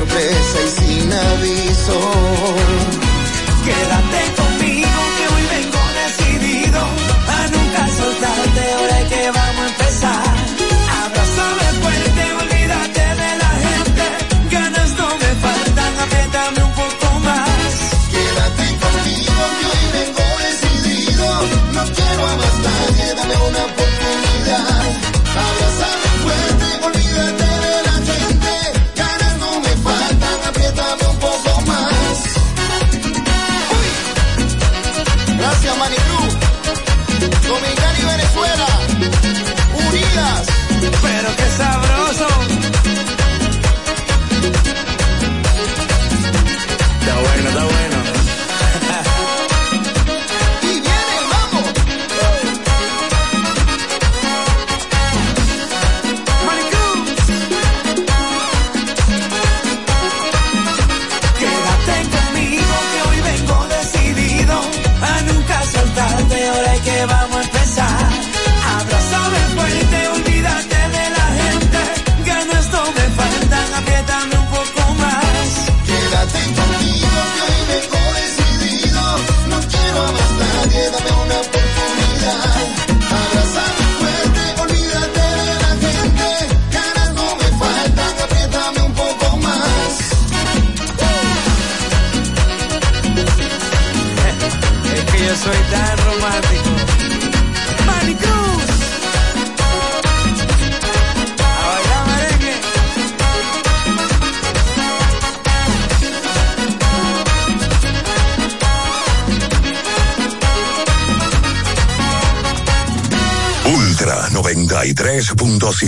[0.00, 2.00] sorpresa y sin aviso.
[3.64, 4.19] Quédate
[41.36, 41.69] Qué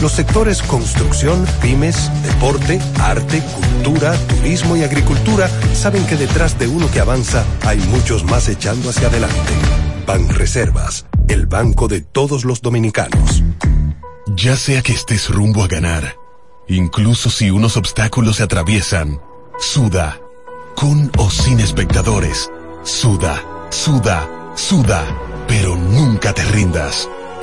[0.00, 6.90] Los sectores construcción, pymes, deporte, arte, cultura, turismo y agricultura saben que detrás de uno
[6.90, 9.52] que avanza hay muchos más echando hacia adelante.
[10.06, 13.42] Banreservas, el banco de todos los dominicanos.
[14.36, 16.16] Ya sea que estés rumbo a ganar,
[16.68, 19.20] incluso si unos obstáculos se atraviesan,
[19.58, 20.20] suda,
[20.74, 22.50] con o sin espectadores,
[22.82, 25.04] suda, suda, suda,
[25.48, 27.08] pero nunca te rindas,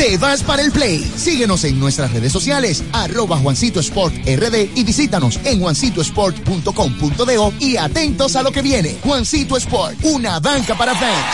[0.00, 0.98] te vas para el play.
[1.14, 8.34] Síguenos en nuestras redes sociales, arroba Juancito Sport RD y visítanos en juancitosport.com.do y atentos
[8.34, 8.96] a lo que viene.
[9.04, 11.26] Juancito Sport, una banca para fans.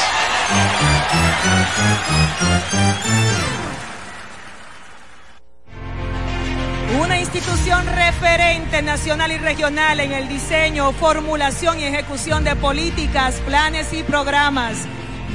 [7.01, 13.93] Una institución referente nacional y regional en el diseño, formulación y ejecución de políticas, planes
[13.93, 14.89] y programas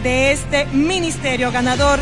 [0.04, 2.02] de este ministerio ganador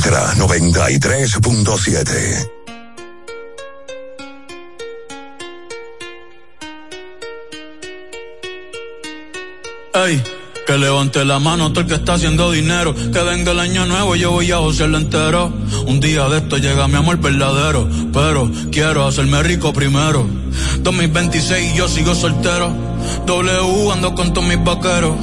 [0.00, 2.50] Ultra 93.7.
[9.92, 10.22] Ey,
[10.66, 12.94] que levante la mano todo el que está haciendo dinero.
[12.94, 15.52] Que venga el año nuevo, yo voy a josearlo entero.
[15.86, 17.86] Un día de esto llega mi amor verdadero.
[18.10, 20.26] Pero quiero hacerme rico primero.
[20.78, 22.74] 2026 y yo sigo soltero.
[23.26, 25.14] W ando con todos mis vaqueros.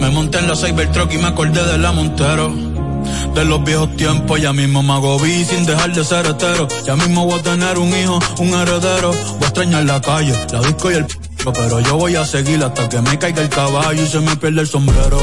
[0.00, 2.71] Me monté en la Cybertruck y me acordé de la Montero.
[3.34, 6.68] De los viejos tiempos, ya mismo me hago vi sin dejar de ser hetero.
[6.84, 9.10] Ya mismo voy a tener un hijo, un heredero.
[9.10, 11.14] Voy a extrañar la calle, la disco y el p
[11.52, 14.60] pero yo voy a seguir hasta que me caiga el caballo y se me pierda
[14.60, 15.18] el sombrero.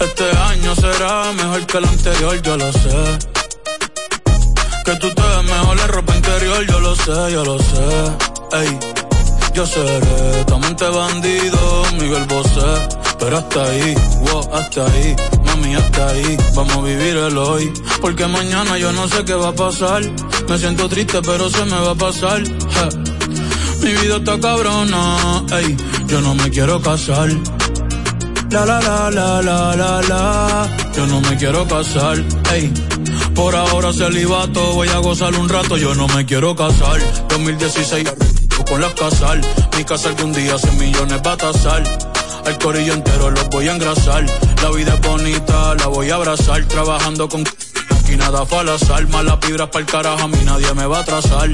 [0.00, 3.18] Este año será mejor que el anterior, yo lo sé.
[4.84, 8.60] Que tú te ves mejor en ropa interior, yo lo sé, yo lo sé.
[8.60, 8.78] Ey,
[9.54, 12.88] yo seré tu amante bandido, Miguel Bosé.
[13.18, 15.16] Pero hasta ahí, wow, hasta ahí,
[15.56, 16.36] mami, hasta ahí.
[16.54, 17.72] Vamos a vivir el hoy.
[18.00, 20.02] Porque mañana yo no sé qué va a pasar.
[20.48, 22.42] Me siento triste, pero se me va a pasar.
[23.82, 27.28] Mi vida está cabrona, ey, yo no me quiero casar.
[28.50, 32.16] La la la la la la la, yo no me quiero casar,
[32.52, 32.72] ey.
[33.34, 36.98] Por ahora celibato, voy a gozar un rato, yo no me quiero casar.
[37.28, 38.08] 2016
[38.68, 39.40] con las casal,
[39.76, 42.13] mi casa algún día 100 millones va a tasar.
[42.46, 44.24] El corillo entero los voy a engrasar.
[44.62, 46.64] La vida es bonita, la voy a abrazar.
[46.66, 47.44] Trabajando con
[48.08, 49.06] y nada fue al azar.
[49.08, 51.50] Malas vibras para el carajo, a mí nadie me va a atrasar.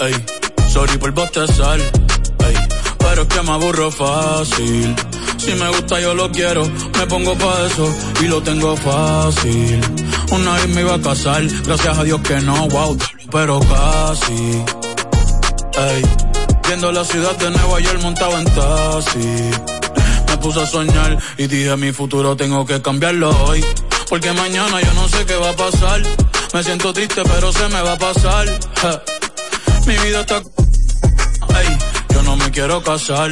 [0.00, 0.24] Ey,
[0.68, 1.78] sorry por bostezar.
[1.80, 2.56] Ey,
[2.98, 4.96] pero es que me aburro fácil.
[5.38, 9.80] Si me gusta yo lo quiero, me pongo pa' eso y lo tengo fácil.
[10.32, 12.98] Una vez me iba a casar, gracias a Dios que no, wow,
[13.30, 14.64] pero casi.
[15.78, 16.02] Ey,
[16.66, 19.75] viendo la ciudad de Nueva York montado en taxi.
[21.38, 23.64] Y dije mi futuro tengo que cambiarlo hoy.
[24.08, 26.00] Porque mañana yo no sé qué va a pasar.
[26.54, 28.46] Me siento triste pero se me va a pasar.
[29.86, 30.36] Mi vida está...
[30.36, 31.78] Ey,
[32.10, 33.30] yo no me quiero casar.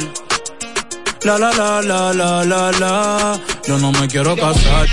[1.25, 3.39] La la la la la la la.
[3.67, 4.85] Yo no me quiero casar.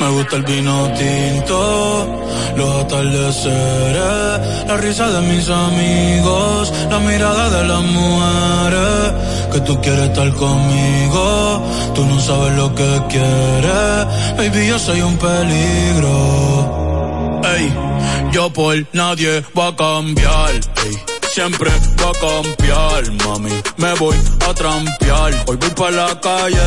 [0.00, 2.24] Me gusta el vino tinto,
[2.56, 9.12] los atardeceres, la risa de mis amigos, la mirada de las mujeres.
[9.52, 11.66] Que tú quieres estar conmigo,
[11.96, 14.06] tú no sabes lo que quieres.
[14.36, 16.12] Baby, yo soy un peligro.
[17.56, 17.74] Ey,
[18.30, 20.50] yo por nadie voy a cambiar.
[20.86, 23.50] Ey siempre va a cambiar, mami.
[23.78, 24.16] Me voy
[24.48, 25.32] a trampear.
[25.46, 26.58] Hoy voy para la calle,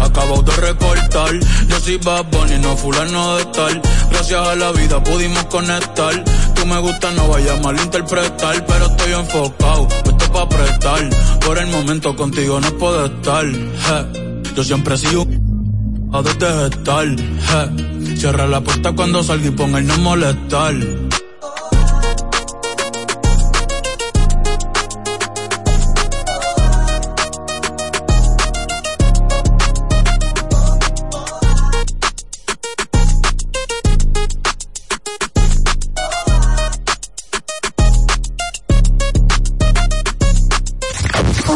[0.00, 1.38] acabo de recortar.
[1.68, 3.82] Yo soy Bad Bunny, no fulano de tal.
[4.10, 6.24] Gracias a la vida pudimos conectar.
[6.54, 8.66] Tú me gusta, no vaya a malinterpretar.
[8.66, 11.10] Pero estoy enfocado, esto pa' prestar.
[11.44, 13.46] Por el momento contigo no puedo estar.
[14.56, 15.26] Yo siempre sigo
[16.12, 17.06] a desde estar.
[18.16, 20.74] Cierra la puerta cuando salga y ponga el no molestar.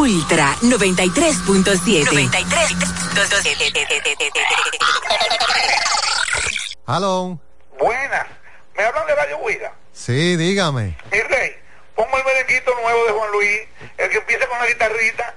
[0.03, 2.03] Ultra 93.7.
[2.03, 2.29] 93.7.
[6.87, 7.39] Aló.
[7.79, 8.27] Buenas.
[8.77, 9.73] ¿Me hablan de Radio Huida?
[9.93, 10.99] Sí, dígame.
[11.13, 11.53] Mi rey,
[11.95, 13.61] pongo el merenguito nuevo de Juan Luis,
[13.97, 15.37] el que empieza con la guitarrita.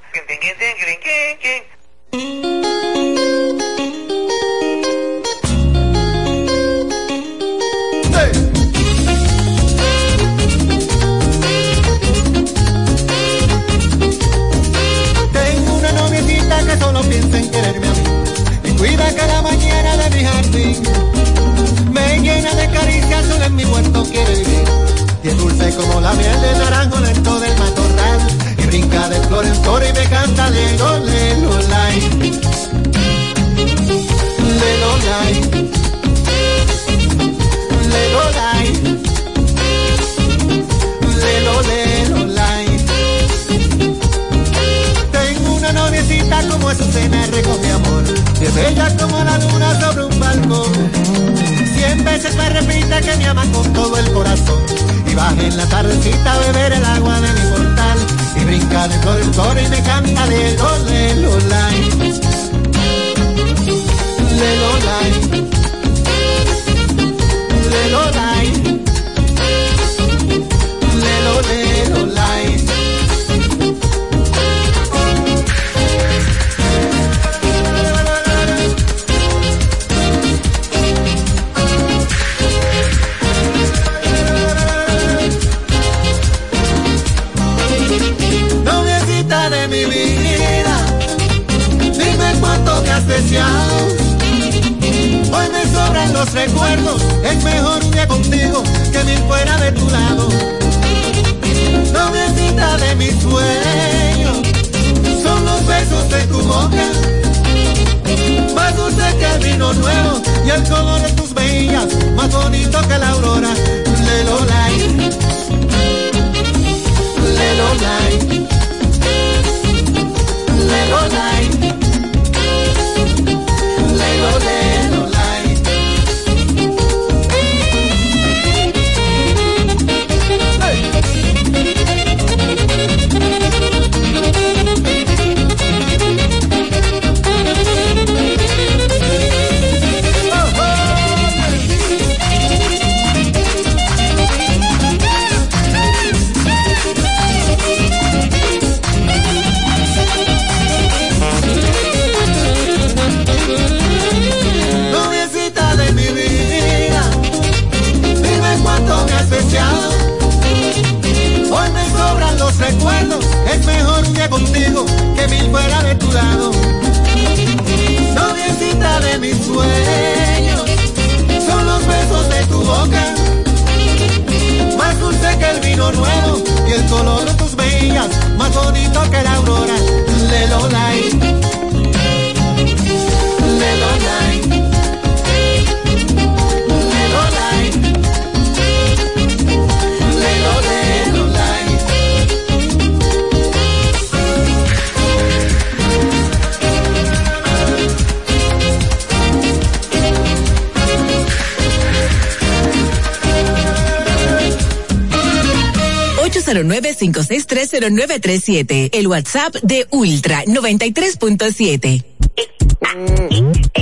[207.86, 208.90] 809-5630937.
[208.94, 212.06] El WhatsApp de Ultra 93.7.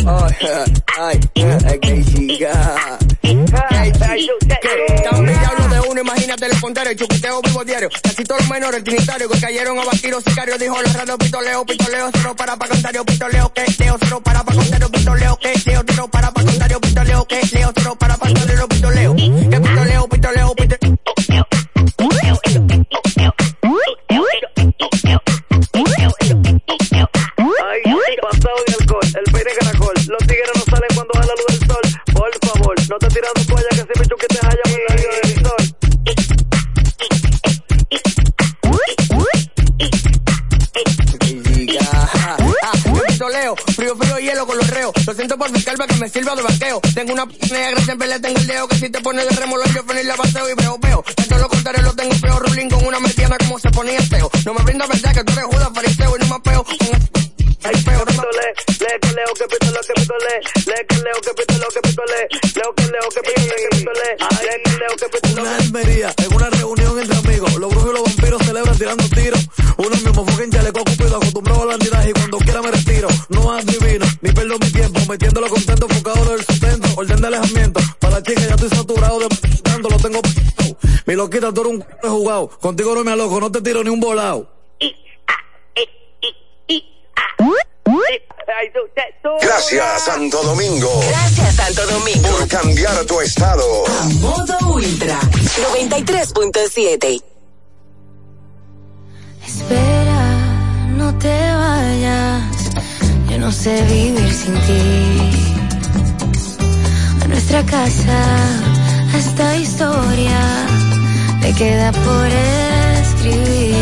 [0.06, 1.20] Ay,
[1.66, 3.00] ay, que chica.
[5.10, 7.90] También hablo de uno, imagínate el contrario, el chuquiteo vivo diario.
[8.02, 10.60] Casi todos los menores trinitarios que cayeron a batir los sicarios.
[10.60, 13.43] Dijo la radio, pitoleo, pitoleo, cero para pa' contrario, pitoleo,
[44.84, 45.08] reos.
[45.08, 46.82] Lo siento por mi calva que me sirva de vaqueo.
[46.94, 49.74] Tengo una p negra, siempre le tengo el dedo que si te pone de remolón
[49.74, 51.04] yo venir la paseo y veo, veo.
[51.16, 54.30] Tanto lo contrario lo tengo feo, rulín con una mediana como se ponía feo.
[54.46, 56.66] No me brinda verdad que tú eres Judas fariseo y no me apeo.
[57.66, 58.48] Ay, feo, no Le,
[58.84, 61.68] le que leo que pito lo que pito le, le que leo que pito lo
[61.70, 62.22] que pito le,
[62.60, 64.10] leo que leo que pito le que pito le,
[64.44, 67.94] le que leo que pito Una Almería, en una reunión entre amigos, los brujos y
[67.94, 69.48] los vampiros celebran tirando tiros.
[69.78, 73.08] Uno mismo fue en chaleco cupido, acostumbrado a la andiraje y cuando quiera me retiro.
[73.30, 74.60] No adivino, ni pierdo
[75.14, 77.80] mi tiempo, metiéndolo contento, enfocado del sustento, orden de alejamiento.
[78.00, 79.28] Para la chica ya estoy saturado de
[79.62, 80.22] tanto lo tengo.
[81.06, 82.50] Mi loquita, tú eres un c jugado.
[82.60, 84.50] Contigo no me aloco, no te tiro ni un volado.
[89.42, 90.90] Gracias, Santo Domingo.
[91.08, 92.30] Gracias, Santo Domingo.
[92.30, 93.64] Por cambiar tu estado.
[93.88, 97.24] A modo Ultra 93.7.
[99.46, 102.53] Espera, no te vayas.
[103.44, 104.84] No sé vivir sin ti.
[107.24, 108.20] A nuestra casa,
[109.14, 110.40] a esta historia,
[111.42, 112.28] le queda por
[113.02, 113.76] escribir.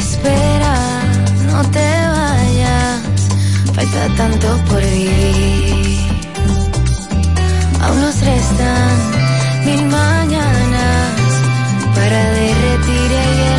[0.00, 0.76] Espera,
[1.52, 3.20] no te vayas.
[3.74, 5.98] Falta tanto por vivir.
[7.82, 8.96] Aún nos restan
[9.66, 11.12] mil mañanas
[11.94, 13.57] para derretir el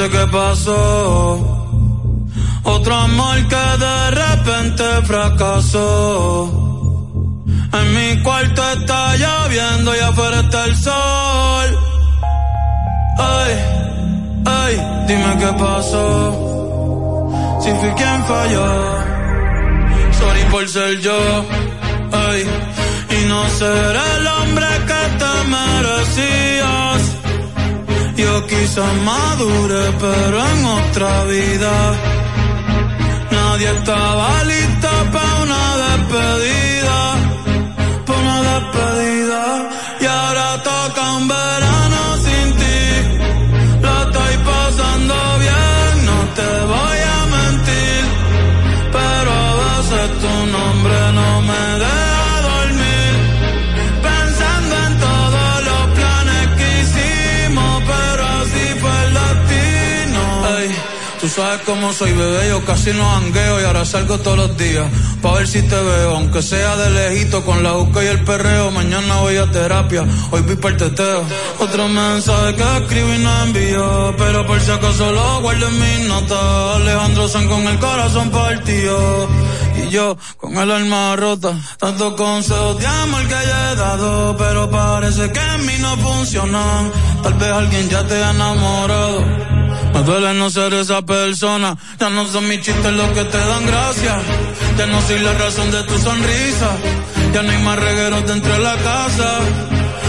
[0.00, 0.76] sé qué pasó.
[2.64, 5.86] Otro amor que de repente fracasó.
[7.72, 11.68] En mi cuarto está lloviendo y afuera está el sol.
[13.18, 13.52] Ay,
[14.46, 14.74] ay,
[15.08, 16.06] dime qué pasó.
[17.62, 18.68] Si fui quien falló.
[20.18, 21.20] Sorry por ser yo.
[22.12, 22.40] Ay,
[23.16, 27.19] y no ser el hombre que te merecías.
[28.48, 31.72] Quizás madure, pero en otra vida.
[33.30, 36.98] Nadie estaba listo para una despedida,
[38.06, 39.68] para una despedida.
[40.00, 41.69] Y ahora toca un verano
[61.40, 64.86] sabes cómo soy, bebé, yo casi no hangueo y ahora salgo todos los días
[65.22, 68.70] pa' ver si te veo, aunque sea de lejito con la busca y el perreo.
[68.70, 71.24] Mañana voy a terapia, hoy vi para el teteo.
[71.58, 76.08] Otro mensaje que escribo y no envío, pero por si acaso lo guardo en mis
[76.08, 76.76] notas.
[76.76, 79.28] Alejandro San con el corazón partido
[79.76, 81.54] y yo con el alma rota.
[81.78, 86.92] Tantos consejos de amor que ya he dado, pero parece que en mí no funcionan.
[87.22, 89.59] Tal vez alguien ya te ha enamorado.
[89.94, 91.76] Me duele no ser esa persona.
[91.98, 94.20] Ya no son mis chistes los que te dan gracia.
[94.78, 96.70] Ya no soy la razón de tu sonrisa.
[97.32, 99.30] Ya no hay más regueros dentro de la casa.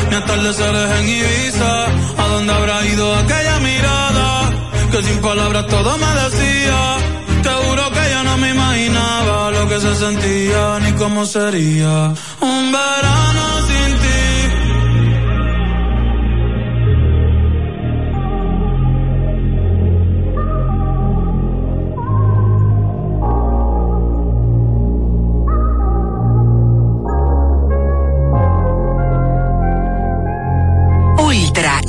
[0.10, 1.86] Ni atardeceres en Ibiza.
[2.18, 4.52] ¿A dónde habrá ido aquella mirada?
[4.92, 6.98] Que sin palabras todo me decía.
[7.44, 12.14] Te juro que yo no me imaginaba lo que se sentía ni cómo sería.
[12.40, 13.31] Un verano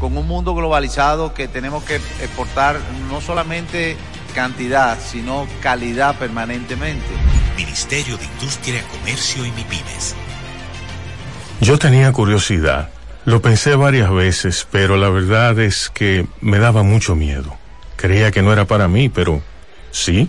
[0.00, 2.78] con un mundo globalizado que tenemos que exportar
[3.10, 3.96] no solamente
[4.34, 7.06] cantidad, sino calidad permanentemente.
[7.56, 10.14] Ministerio de Industria, Comercio y MIPIMES.
[11.60, 12.90] Yo tenía curiosidad,
[13.24, 17.56] lo pensé varias veces, pero la verdad es que me daba mucho miedo.
[17.96, 19.42] Creía que no era para mí, pero
[19.90, 20.28] sí.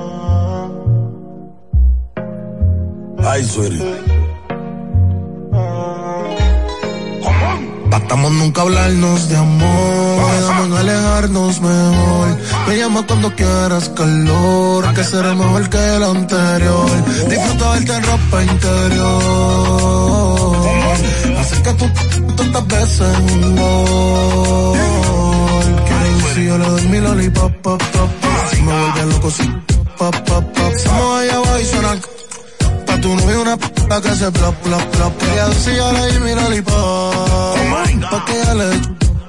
[3.23, 3.83] Ay, sweetie.
[7.89, 10.31] Batamos nunca hablarnos de amor.
[10.31, 12.37] Quedamos alejarnos mejor.
[12.67, 14.93] Me llama cuando quieras calor.
[14.93, 17.05] Que será mejor que el anterior.
[17.29, 19.81] Disfruta verte en ropa interior.
[21.39, 21.85] Hacer que tú
[22.35, 24.77] tantas veces un gol.
[25.87, 28.59] Que si yo le doy mi lollipop, pop, pop, pop.
[28.63, 29.43] Me vuelve loco si
[29.97, 30.73] pop, pop, pop.
[30.83, 31.99] Somos allá abajo y suena
[32.91, 33.67] Pa' tu novio una p***
[34.01, 35.13] que se plop, plop, plop.
[35.31, 37.55] Ella decía le di mi lollipop.
[38.11, 38.69] Pa' que ella le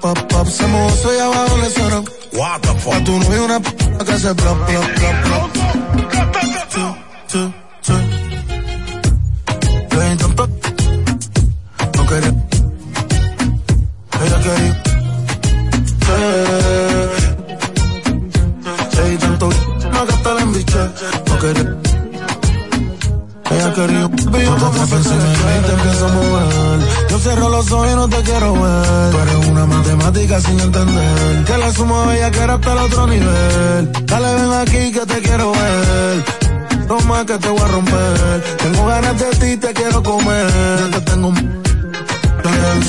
[0.01, 0.49] pop, pop.
[0.49, 2.03] Se mozo y abajo le suena.
[2.85, 3.71] Pa' tu novio una p***
[4.05, 5.51] que se plop, plop, plop, plop.
[6.73, 6.85] Sí,
[7.29, 7.93] sí, sí.
[9.97, 10.49] Le di tanto.
[11.97, 12.33] No quería.
[14.25, 14.75] Ella quería.
[18.91, 19.03] Sí.
[19.09, 19.47] Di tanto.
[19.93, 20.83] No gasté la embiché.
[21.29, 21.92] No quería.
[23.55, 27.09] Ella quería un yo te y te empiezo a mover.
[27.11, 29.11] Yo cierro los ojos y no te quiero ver.
[29.11, 31.45] Tú eres una matemática sin entender.
[31.45, 33.93] Que la sumo a ella que era hasta el otro nivel.
[34.07, 36.25] Dale, ven aquí que te quiero ver.
[36.89, 38.43] No más que te voy a romper.
[38.59, 40.47] Tengo ganas de ti, te quiero comer.
[40.79, 41.63] Ya te tengo un...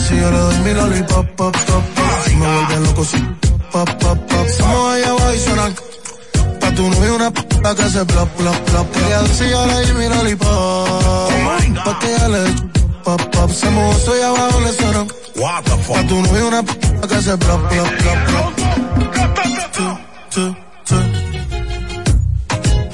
[0.08, 2.34] Si yo le doy mi lollipop, pop, pop, pop.
[2.38, 3.18] Me vuelve loco si
[3.72, 4.48] pop, pop, pop.
[7.64, 8.88] P*** que se plop, plop, plop.
[9.06, 11.32] Ella decía le di mi lollipop.
[11.86, 12.44] Pa' que ella le
[13.04, 13.50] pop, pop.
[13.52, 15.06] Se mozo y abajo le suena.
[15.88, 16.74] Pa' tu novio una p***
[17.08, 18.54] que se plop, plop, plop, plop.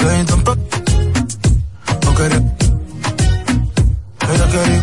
[0.02, 0.24] Le di.
[2.04, 2.42] No quería.
[4.32, 4.82] Ella quería.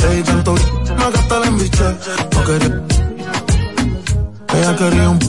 [0.00, 0.54] Le di tanto.
[0.98, 1.88] No gasté la embiché.
[2.32, 2.82] No quería.
[4.54, 5.25] Ella quería un p-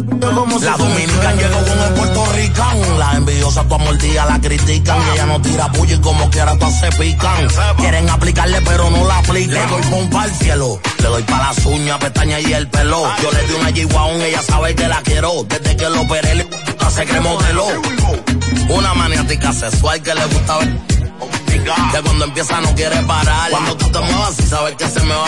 [0.57, 2.99] La fuera dominicana llegó con el puertorricán.
[2.99, 4.97] La envidiosa tu amor día la critican.
[4.97, 7.47] Y ella no tira puya y como quiera todas se pican.
[7.77, 9.53] Quieren aplicarle pero no la aplican.
[9.53, 10.79] Le doy pompa al cielo.
[10.97, 13.03] Le doy pa' las uñas, pestañas y el pelo.
[13.21, 15.43] Yo le di una G-Wagon, ella sabe que la quiero.
[15.43, 16.47] Desde que lo operé le
[16.89, 17.67] se cree modelo.
[18.69, 20.77] Una maniática sexual que le gusta ver.
[21.91, 23.51] Que cuando empieza no quiere parar.
[23.51, 25.27] Cuando tú te muevas y sabes que se me va.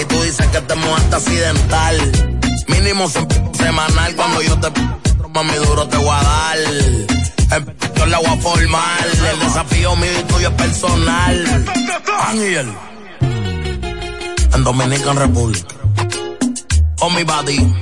[0.00, 2.33] Y tú dices que te muevaste accidental.
[2.68, 4.68] Mínimo se- semanal cuando yo te
[5.32, 6.58] mami duro te voy a dar.
[7.52, 9.06] En- Yo la voy a formar.
[9.32, 11.64] El desafío mío y tuyo es personal.
[12.28, 12.72] Ángel.
[14.54, 15.64] En Dominican Republic.
[17.00, 17.74] On mi body.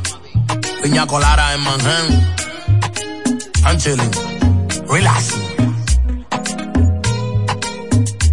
[0.82, 2.34] Piña Colara en Manhattan.
[3.64, 4.10] I'm chilling.
[4.88, 5.28] Relax.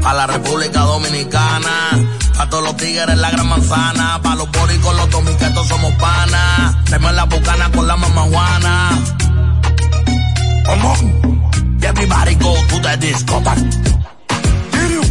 [0.03, 2.18] A la República Dominicana.
[2.39, 4.21] A todos los tigres la gran manzana.
[4.23, 6.83] Pa' los boricos, los dominicanos somos panas.
[6.85, 8.89] Tenemos la bucana con la mamá Juana.
[10.65, 11.83] Come on.
[11.83, 12.95] Everybody go to the
[14.89, 15.03] you.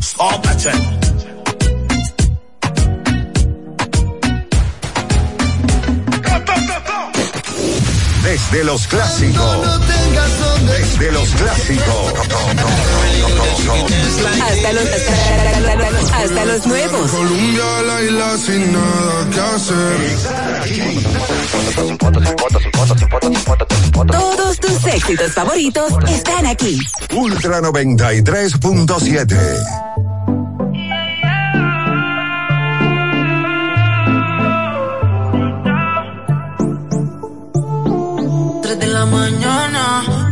[0.00, 1.05] Stop that shit.
[8.26, 9.80] Desde los clásicos.
[10.66, 12.12] Desde los clásicos.
[14.42, 14.84] Hasta los,
[16.12, 17.12] hasta los nuevos.
[17.12, 20.16] Colombia, la isla sin nada que hacer.
[24.08, 26.80] Todos tus éxitos favoritos están aquí.
[27.14, 30.05] Ultra 93.7.
[38.96, 39.84] la mañana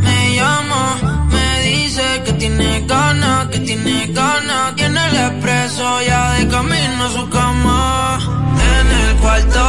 [0.05, 0.85] me llama,
[1.35, 4.75] me dice que tiene ganas, que tiene ganas.
[4.77, 8.19] Tiene el expreso ya de camino a su cama.
[8.77, 9.65] En el cuarto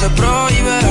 [0.00, 0.89] se prohíbe.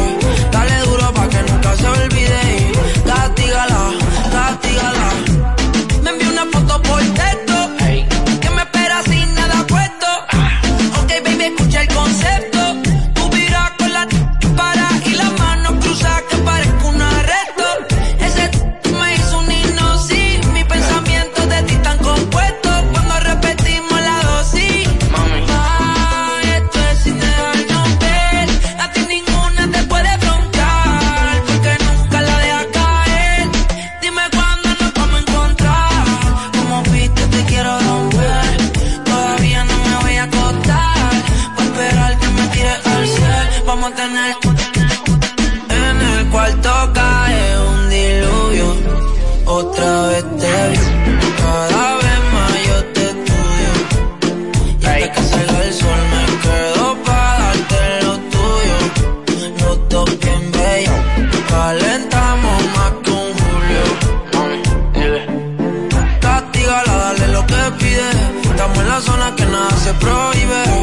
[69.80, 70.79] Se prohíbe.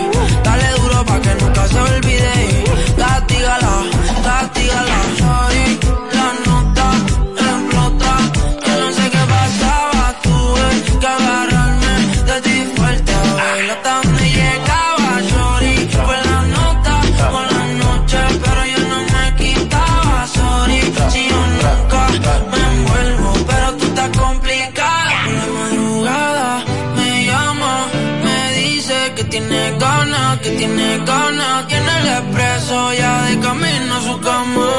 [32.98, 34.70] Ya de camino a su cama.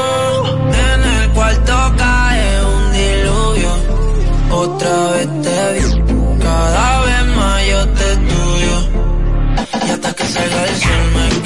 [0.86, 3.72] En el cuarto cae un diluvio.
[4.50, 5.84] Otra vez te vi,
[6.40, 8.76] cada vez más yo te estudio.
[9.86, 11.37] Y hasta que salga el sol me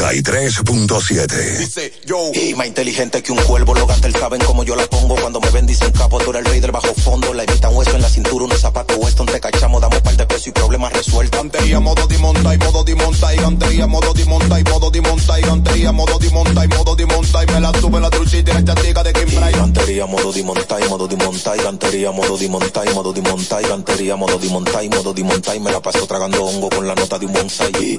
[0.00, 1.58] 93.7.
[1.58, 2.32] Dice yo.
[2.32, 5.14] Y más inteligente que un cuervo, los gatos saben cómo yo la pongo.
[5.16, 7.34] Cuando me ven dicen capo, tú eres el rey del bajo fondo.
[7.34, 9.26] La evitan hueso en la cintura, unos zapatos Weston.
[9.26, 11.38] Te cachamos, damos par de pesos y problemas resueltos.
[11.38, 14.90] Gantería, modo de monta y modo de monta y gantería, modo de monta y modo
[14.90, 18.00] de monta y gantería, modo de monta y modo de monta y me la sube
[18.00, 19.56] la truchita y la chatica de Kim Bryant.
[19.56, 23.12] Gantería, modo de monta y modo de monta y gantería, modo de monta y modo
[23.12, 26.06] de monta y gantería, modo de monta y modo de monta y me la paso
[26.06, 27.98] tragando hongo con la nota de un bonsai.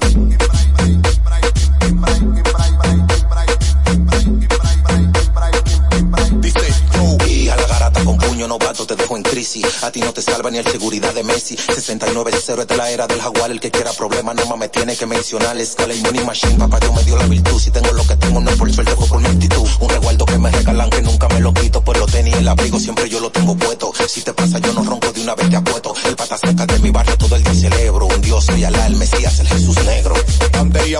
[8.52, 9.82] Novato te dejo en crisis.
[9.82, 11.56] A ti no te salva ni el seguridad de Messi.
[11.56, 13.50] 69-0 es de la era del jaguar.
[13.50, 15.56] El que quiera problemas no me tiene que mencionar.
[15.56, 16.58] Escala y money machine.
[16.58, 17.58] Papá Dios me dio la virtud.
[17.58, 19.66] Si tengo lo que tengo no por suerte fue por mi actitud.
[19.80, 21.82] Un resguardo que me regalan que nunca me lo quito.
[21.82, 23.90] Pues lo tenis el abrigo siempre yo lo tengo puesto.
[24.06, 25.94] Si te pasa yo no ronco de una vez te apuesto.
[26.04, 28.06] El pata seca de mi barrio todo el día celebro.
[28.06, 30.14] Un dios soy Alá, el Mesías, el Jesús negro.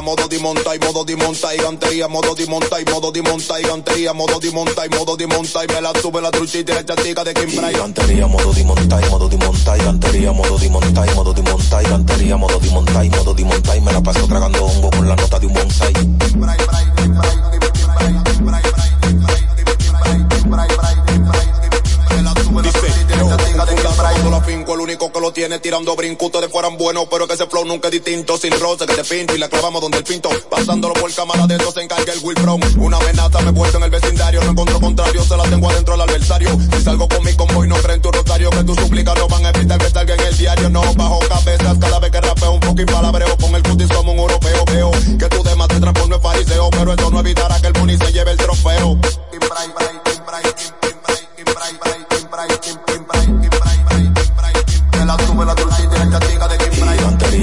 [0.01, 3.23] Modo de monta y modo de monta y gantería, modo de monta y modo de
[3.23, 6.31] monta y gantería, modo de monta y modo de monta y me la sube la
[6.31, 7.77] truchita y la chatica de Kim Y Bryant.
[7.77, 11.33] gantería, modo de monta y modo de monta y gantería, modo de monta y modo
[11.33, 14.27] de monta y gantería, modo de monta y modo de monta y me la paso
[14.27, 15.93] tragando hongo con la nota de un bonsai.
[24.23, 26.27] Cuando la finco, el único que lo tiene tirando brinco.
[26.27, 28.39] Ustedes fueran buenos, pero que ese flow nunca es distinto.
[28.39, 30.31] Sin roce, que te pinto y la clavamos donde el pinto.
[30.49, 32.61] Pasándolo por cámara de eso se encarga el Will Brown.
[32.79, 34.41] Una amenaza me he puesto en el vecindario.
[34.45, 36.57] No encuentro contrario, se la tengo adentro al adversario.
[36.73, 38.51] Si salgo con mi convoy, no creen tu rosario.
[38.51, 40.71] Que tus súplicas no van a evitar que salga en el diario.
[40.71, 43.37] No bajo cabezas cada vez que rapeo un fucking palabreo.
[43.39, 44.65] Con el cutis como un europeo.
[44.67, 46.71] Veo que tu demás te transforme en fariseo.
[46.71, 49.01] Pero eso no evitará que el money se lleve el trofeo.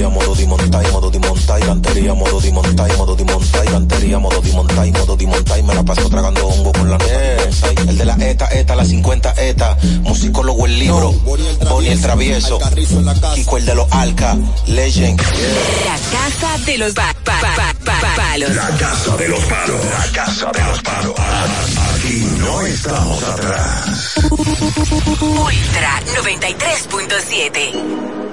[0.00, 3.14] Gantería, modo de monta y modo de monta y gantería, modo de monta y modo
[3.16, 6.08] de monta y gantería, modo de monta y modo de monta y me la paso
[6.08, 7.74] tragando hongo con la bonsai.
[7.88, 11.12] El de la ETA, ETA, la 50 ETA, musicólogo el libro,
[11.68, 12.58] Bonnie el travieso,
[13.34, 14.36] Kiko el de los Alca,
[14.66, 15.20] Legend.
[15.20, 18.50] La casa de los pa- pa- pa- pa- palos.
[18.54, 19.84] La casa de los palos.
[19.84, 21.14] La casa de los palos.
[21.94, 24.14] Aquí no estamos atrás.
[25.20, 28.29] Ultra 93.7.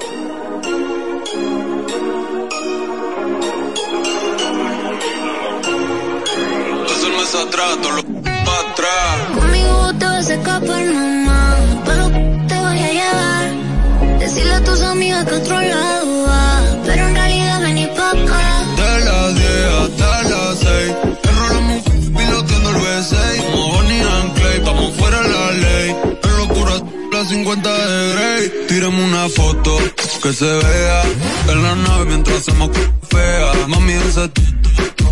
[7.37, 9.15] Es atrás, todo lo para atrás.
[9.35, 11.55] Conmigo te vas a escapar, mamá.
[11.85, 12.09] Pero
[12.47, 14.19] te voy a llevar.
[14.19, 16.63] Decirle a tus amigas que otro lado va.
[16.85, 18.63] Pero en realidad vení pa' acá.
[18.77, 19.49] De las 10
[19.81, 20.95] hasta las 6.
[21.29, 21.83] Enrolamos
[22.17, 23.41] piloteando el V6.
[23.51, 25.95] Como Bonnie and Clay, estamos fuera de la ley.
[26.23, 26.73] En locura,
[27.11, 28.67] las 50 de Grey.
[28.67, 29.77] Tírame una foto
[30.23, 31.03] que se vea.
[31.49, 32.71] En la nave mientras hacemos
[33.09, 33.67] fea.
[33.67, 34.31] Mami, ese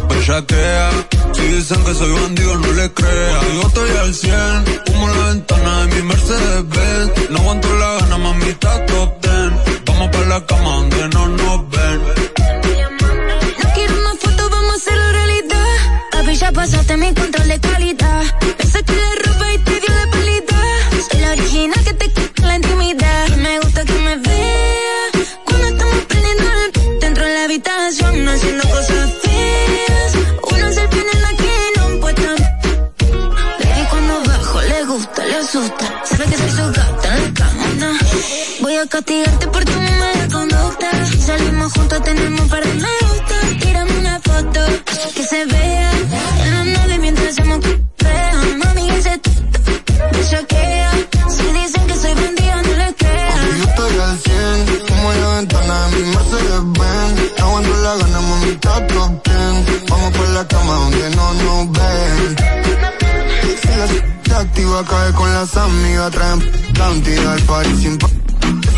[0.10, 0.90] bellaquea.
[1.36, 3.44] Si dicen que soy bandido, no le creas.
[3.54, 7.30] Yo estoy al 100, humo la ventana de mi Mercedes Benz.
[7.30, 9.52] No aguanto la gana, mamita, top ten.
[9.86, 12.02] Vamos para la cama donde no nos ven.
[13.62, 15.76] No quiero más fotos vamos a hacerlo realidad.
[16.12, 18.24] Papi, ya pasaste mi control de calidad
[39.06, 41.06] castigarte por tu mala conducta.
[41.26, 43.36] Salimos juntos, tenemos para me gusta.
[43.62, 44.60] Tírame una foto
[45.16, 45.92] que se vea
[46.46, 47.60] en la nave mientras hacemos
[47.98, 48.32] fea.
[48.58, 49.22] Mami, ese
[50.12, 50.92] me choquea.
[51.30, 53.40] Si dicen que soy bandida, no les creas.
[53.58, 57.42] Yo estoy al 100, como en la ventana de mi Mercedes Benz.
[57.42, 59.66] Aguanto la gana, mami, está top ten.
[59.90, 62.36] Vamos por la cama donde no nos ven.
[63.62, 68.10] Si la activa, cae con las amigas, traen cantidad al party sin pa-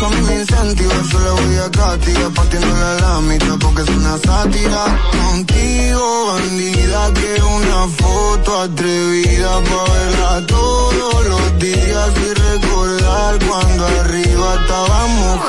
[0.00, 4.84] A me incentiva, yo le voy a castigar partiéndole la mitad porque es una sátira.
[5.10, 14.54] Contigo, bandida, quiero una foto atrevida pa' verla todos los días y recordar cuando arriba
[14.60, 15.40] estábamos.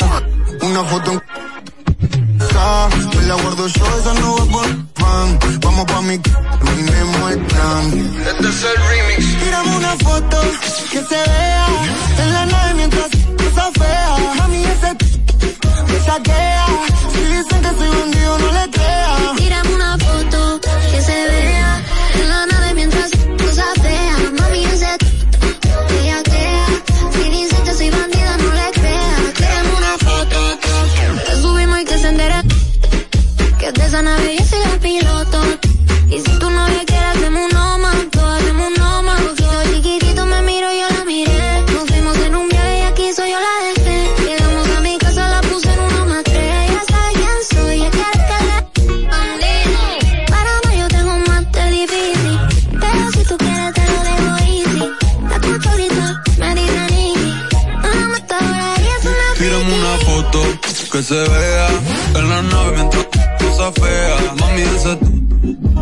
[0.62, 1.22] Una foto en
[3.16, 7.84] me la guardo yo, esa no va por Vamos pa' mi terminemos el plan.
[8.30, 9.40] Este es el remix.
[9.44, 10.38] Tírame una foto
[10.92, 11.68] que se vea
[12.20, 13.10] en la nave mientras
[13.42, 14.34] cosa fea.
[14.38, 14.90] Mami, ese
[15.90, 16.66] me saquea.
[17.12, 19.36] Si dicen que soy bandido, no le creas.
[19.38, 21.82] Tírame una foto que se vea
[22.22, 23.10] en la nave mientras
[23.42, 24.22] cosas feas.
[24.40, 24.92] Mami, ese
[26.02, 26.66] ella queda.
[27.14, 29.34] Si dicen que soy bandida, no le creas.
[29.38, 30.40] Tírame una foto
[31.26, 32.44] que subimos y que se entera.
[33.60, 34.49] Que de esa nave
[34.80, 35.42] piloto.
[36.10, 37.92] Y si tu novia quiere, hacemos un noma.
[38.12, 39.14] Todos hacemos un noma.
[39.32, 41.62] Ojito chiquitito, me miro, yo la miré.
[41.74, 43.98] Nos fuimos en un viaje y aquí soy yo la dejé.
[44.26, 46.66] Llegamos a mi casa, la puse en una matrera.
[46.68, 49.82] Ya sabe quién soy, quiere que le bandido.
[50.32, 52.40] Para no, yo tengo más de difícil.
[52.82, 54.86] Pero si tú quieres, te lo dejo easy.
[55.30, 57.34] La culpa ahorita me dice Nicky.
[57.84, 60.40] No me está ahora y es una Tírame una foto
[60.92, 61.68] que se vea
[62.16, 63.06] en la nave mientras
[63.40, 64.29] cosa fea.
[64.60, 64.98] Mami, ese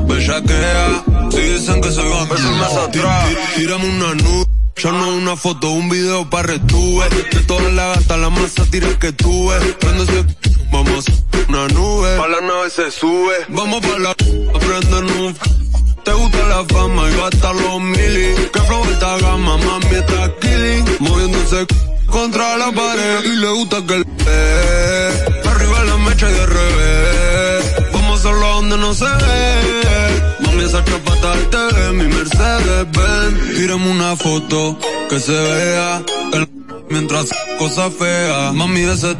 [0.07, 1.03] bellaquea.
[1.31, 3.29] Si dicen que soy bandido, más atrás.
[3.55, 4.45] Tírame una nube.
[4.75, 7.09] Yo no una foto, un video para retuve.
[7.09, 9.59] De todas las gatas, la más tira que tuve.
[9.79, 10.25] Prende ese
[10.71, 12.17] vamos a una nube.
[12.17, 13.33] Pa' la nave se sube.
[13.49, 15.35] Vamos pa' la prenden un
[16.07, 18.33] te gusta la fama y gastar los mili.
[18.53, 20.85] Que flow esta gama, mami está killing.
[20.99, 21.67] Moviéndose
[22.09, 24.05] contra la pared y le gusta que el
[25.45, 27.76] Arriba la mecha y de revés.
[28.27, 30.35] Solo donde no se ve.
[30.41, 33.55] Mami esa chapata al TV, mi Mercedes Benz.
[33.55, 34.77] Tírame una foto
[35.09, 36.03] que se vea
[36.33, 36.49] el
[36.89, 38.53] mientras cosas feas.
[38.53, 39.15] Mami ese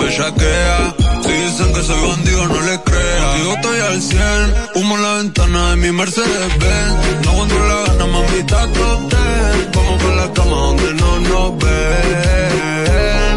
[0.00, 0.96] bellaquea.
[1.22, 3.38] Si dicen que soy bandido, no le crea.
[3.44, 7.24] Yo estoy al 100, humo en la ventana de mi Mercedes Benz.
[7.24, 9.70] No aguanto la gana, mamita, top ten.
[9.76, 13.27] Vamos por la cama donde no nos ven.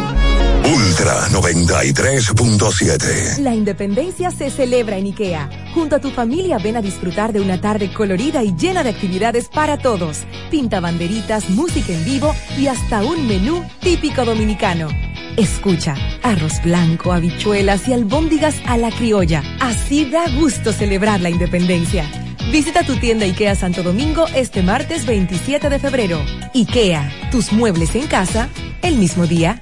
[1.87, 3.39] Ultra 93.7.
[3.39, 5.49] La independencia se celebra en IKEA.
[5.73, 9.47] Junto a tu familia ven a disfrutar de una tarde colorida y llena de actividades
[9.47, 10.19] para todos.
[10.51, 14.89] Pinta banderitas, música en vivo y hasta un menú típico dominicano.
[15.37, 19.41] Escucha, arroz blanco, habichuelas y albóndigas a la criolla.
[19.59, 22.05] Así da gusto celebrar la independencia.
[22.51, 26.21] Visita tu tienda IKEA Santo Domingo este martes 27 de febrero.
[26.53, 28.49] IKEA, tus muebles en casa,
[28.83, 29.61] el mismo día.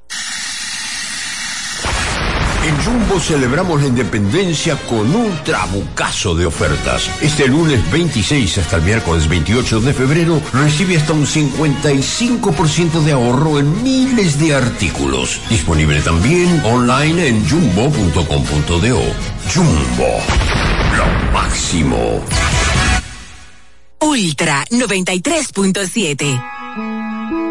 [3.19, 7.09] Celebramos la independencia con un trabucazo de ofertas.
[7.21, 13.59] Este lunes 26 hasta el miércoles 28 de febrero recibe hasta un 55% de ahorro
[13.59, 15.41] en miles de artículos.
[15.49, 19.01] Disponible también online en jumbo.com.do.
[19.53, 20.21] Jumbo,
[20.97, 22.21] lo máximo.
[23.99, 27.50] Ultra 93.7.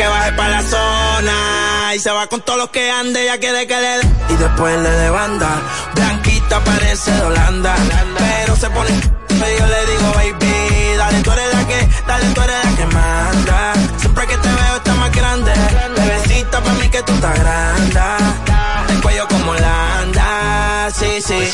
[0.00, 1.94] que baje para la zona.
[1.94, 4.06] Y se va con todos los que ande, ya quiere que le dé.
[4.30, 5.48] Y después le de banda.
[5.94, 7.74] Blanquita parece de Holanda.
[8.16, 8.90] Pero se pone.
[8.90, 12.86] Y yo le digo, baby, dale, tú eres la que, dale, tú eres la que
[12.86, 13.72] manda.
[13.98, 15.52] Siempre que te veo está más grande.
[15.96, 18.00] Bebecita para mí que tú estás grande.
[18.88, 21.50] El cuello como la anda, sí, sí.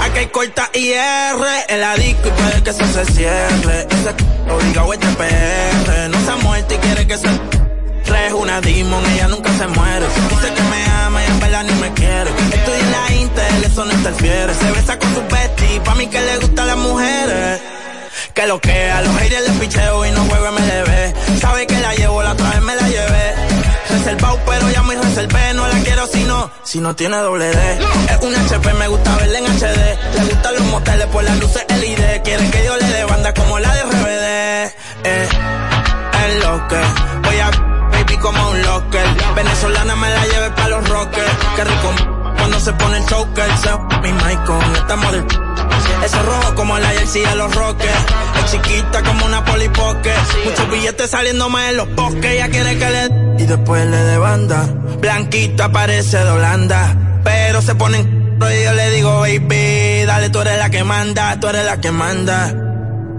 [0.00, 3.86] Aquí hay corta IR en la disco y puede que eso se cierre.
[3.90, 6.08] Ese obligado este PR.
[6.08, 7.53] No se ha muerto y quiere que se
[8.16, 10.06] es una demon, ella nunca se muere.
[10.30, 12.30] Dice que me ama y en verdad ni me quiere.
[12.52, 14.54] Estoy en la Intel, eso no interfiere.
[14.54, 17.60] Se besa con su bestie, pa' mí que le gustan las mujeres.
[18.32, 21.40] Que lo que a los haters les picheo y no juego MLB.
[21.40, 23.34] Sabe que la llevo, la otra vez me la llevé.
[23.90, 25.54] Reservado, pero ya muy reservé.
[25.54, 27.78] No la quiero si no, si no tiene doble D.
[28.10, 29.98] Es un HP, me gusta verla en HD.
[30.16, 32.22] Le gustan los moteles por las luces LED.
[32.22, 34.74] Quieren que yo le dé banda como la de RBD.
[35.04, 35.28] Eh,
[36.26, 36.76] es lo que
[37.22, 39.06] voy a baby como un locker.
[39.34, 41.32] Venezolana me la lleve pa' los rockers.
[41.56, 41.90] Qué rico
[42.36, 43.58] cuando se pone el choker.
[43.58, 43.70] Se
[44.02, 45.24] mi mic con esta model.
[46.04, 48.04] Eso rojo como la jersey de los rockers.
[48.38, 50.12] Es chiquita como una polipoque.
[50.44, 52.24] Muchos billetes saliendo más en los bosques.
[52.24, 53.42] Ella quiere que le.
[53.42, 54.66] Y después le de banda.
[55.00, 57.20] Blanquita parece de Holanda.
[57.24, 58.36] Pero se ponen.
[58.38, 62.63] yo le digo, baby, dale, tú eres la que manda, tú eres la que manda.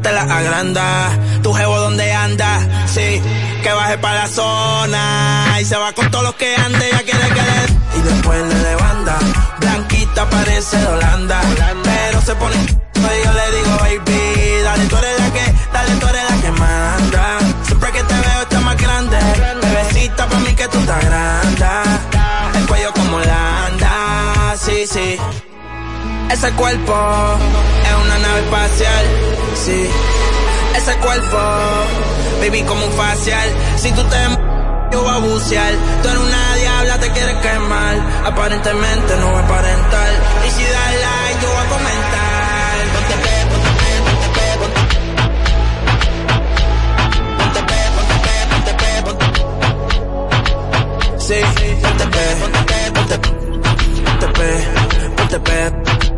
[0.06, 1.10] Te la agranda,
[1.42, 3.20] tu jevo donde anda, sí,
[3.64, 5.58] que baje para la zona.
[5.60, 7.98] Y se va con todos los que ande, ya quiere que le...
[7.98, 9.18] Y después le levanta,
[9.58, 11.42] blanquita parece de Holanda.
[11.84, 12.56] Pero se pone,
[12.94, 17.38] yo le digo, baby, dale, tú eres la que, dale, tú eres la que manda.
[17.66, 19.18] Siempre que te veo está más grande,
[19.64, 21.66] bebecita para mí que tú estás grande.
[22.54, 25.18] El cuello como Holanda, sí, sí.
[26.30, 26.94] Ese cuerpo
[27.88, 29.06] es una nave espacial,
[29.56, 29.88] sí.
[30.76, 31.38] Ese cuerpo,
[32.42, 33.50] baby, como un facial.
[33.78, 34.18] Si tú te
[34.92, 35.74] yo voy a bucear.
[36.02, 37.96] Tú eres una diabla, te quieres quemar.
[38.26, 40.10] Aparentemente no voy a aparentar.
[40.48, 42.76] Y si das like, yo voy a comentar.
[42.96, 44.82] Ponte pe, ponte pe, ponte pe, ponte
[47.38, 49.26] Ponte pe, ponte pe, ponte pe, ponte
[51.26, 51.40] Sí,
[51.82, 53.30] ponte pe, ponte pe, ponte pe,
[54.06, 54.50] ponte pe,
[55.18, 55.58] ponte pe,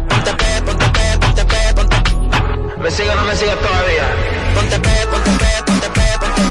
[0.09, 0.86] ponte pe,
[2.79, 4.05] ¿Me sigue o no me sigue todavía?
[4.53, 6.41] Ponte pe, ponte pe, ponte pe, ponte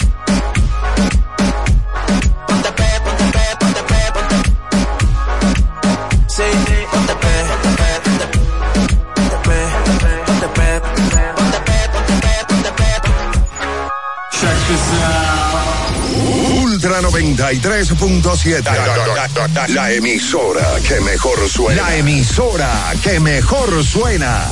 [2.46, 4.36] Ponte pe, ponte pe, ponte pe, ponte
[6.26, 6.42] Sí,
[6.90, 8.26] ponte pe, ponte pe, ponte
[9.14, 9.58] Ponte pe,
[10.26, 10.68] ponte pe,
[11.36, 12.90] ponte pe, ponte pe, ponte pe,
[14.38, 15.76] Check this out.
[16.62, 18.64] Ultra 93.7.
[18.64, 21.82] La, la emisora que mejor suena.
[21.82, 24.48] La emisora que mejor suena.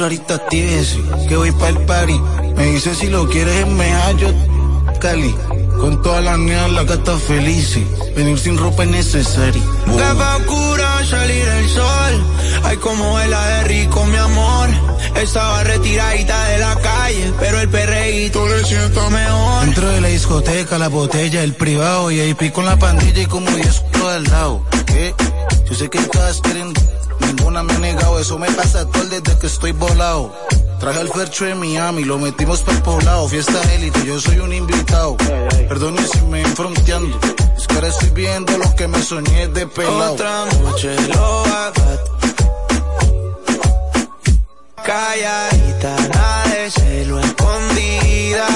[0.00, 0.98] Amor, ahorita tieso,
[1.28, 2.20] que voy para el party.
[2.56, 4.28] Me dice si lo quieres en Mejallo,
[5.00, 5.34] Cali.
[5.78, 7.78] Con todas las niñas la gata feliz.
[8.14, 9.62] Venir sin ropa es necesario.
[9.88, 12.24] Va oscura salir el sol.
[12.64, 14.68] Ay, como la de rico, mi amor.
[15.16, 19.64] Estaba retiradita de la calle, pero el perreíto le siento mejor.
[19.64, 23.26] Dentro de la discoteca, la botella, el privado y ahí pico con la pandilla y
[23.26, 24.64] como Dios al lado.
[24.86, 25.14] ¿Qué?
[25.68, 26.72] Yo sé que todas quieren,
[27.20, 28.18] ninguna me ha negado.
[28.18, 30.34] Eso me pasa todo desde que estoy volado.
[30.78, 33.28] Traje el Fercho de Miami, lo metimos el poblado.
[33.28, 35.16] Fiesta élite, yo soy un invitado.
[35.68, 37.18] Perdone si me enfronteando.
[37.56, 40.14] Es que ahora estoy viendo lo que me soñé de pelado.
[40.14, 41.40] Otra noche lo.
[44.82, 48.46] Calladita, nada de celo escondida.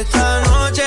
[0.00, 0.82] Esta noche,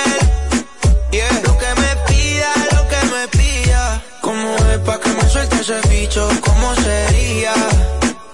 [5.50, 6.30] suelte ese bicho?
[6.42, 7.54] ¿Cómo sería?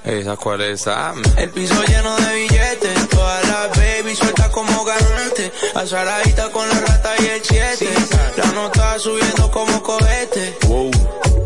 [0.03, 0.85] ¿Esa cuál es?
[0.87, 5.51] Ah, El piso lleno de billetes, todas las baby sueltas como ganaste.
[5.75, 7.89] Azaradita con la rata y el siete.
[8.37, 10.57] La nota subiendo como cohete.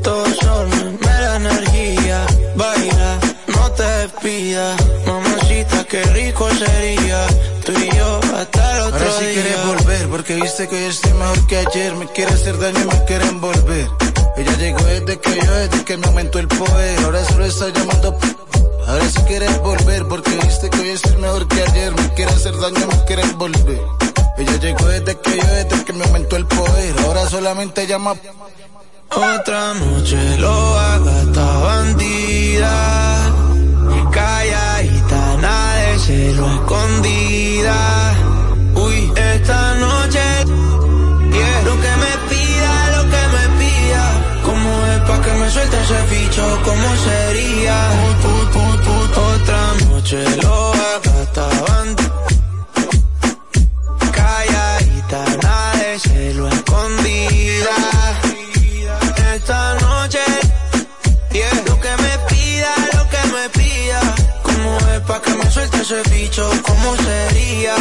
[0.03, 2.25] Todos son, me da energía.
[2.55, 4.81] Baila, no te despidas.
[5.05, 7.27] Mamacita, qué rico sería.
[7.63, 9.33] Tú y yo hasta el otro Ahora sí día.
[9.43, 11.95] quieres volver, porque viste que hoy estoy mejor que ayer.
[11.95, 13.87] Me quiere hacer daño y me quiere envolver.
[14.35, 16.99] Ella llegó desde que yo, desde que me aumentó el poder.
[17.05, 18.17] Ahora solo está llamando.
[18.87, 21.93] Ahora sí quieres volver, porque viste que hoy estoy mejor que ayer.
[21.93, 23.81] Me quiere hacer daño me quiere envolver.
[24.37, 26.95] Ella llegó desde que yo, desde que me aumentó el poder.
[27.05, 28.15] Ahora solamente llama.
[29.09, 33.33] Otra noche lo haga esta bandida.
[33.95, 38.06] Y calladita, nada de celo escondida.
[45.87, 46.43] Ese bicho?
[46.65, 47.77] ¿Cómo sería?
[49.15, 50.73] Otra noche lo
[51.67, 52.13] bandida.
[54.11, 57.77] Calladita, nada de celo escondida.
[59.33, 60.23] Esta noche,
[61.31, 64.01] yeah, lo que me pida, lo que me pida.
[64.43, 66.49] ¿Cómo es pa' que me suelte ese bicho?
[66.63, 67.75] ¿Cómo sería?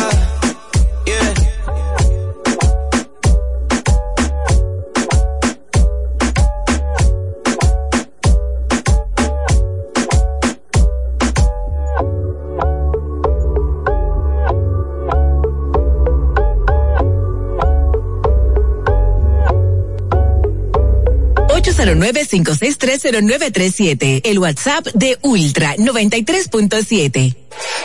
[21.87, 24.21] 809-5630937.
[24.25, 27.37] El WhatsApp de Ultra 93.7.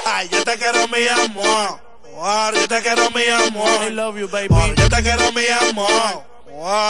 [0.05, 1.79] Ay, yo te quiero mi amor.
[2.53, 3.87] Yo te quiero mi amor.
[3.87, 4.49] I love you, baby.
[4.77, 6.23] Yo te quiero mi amor.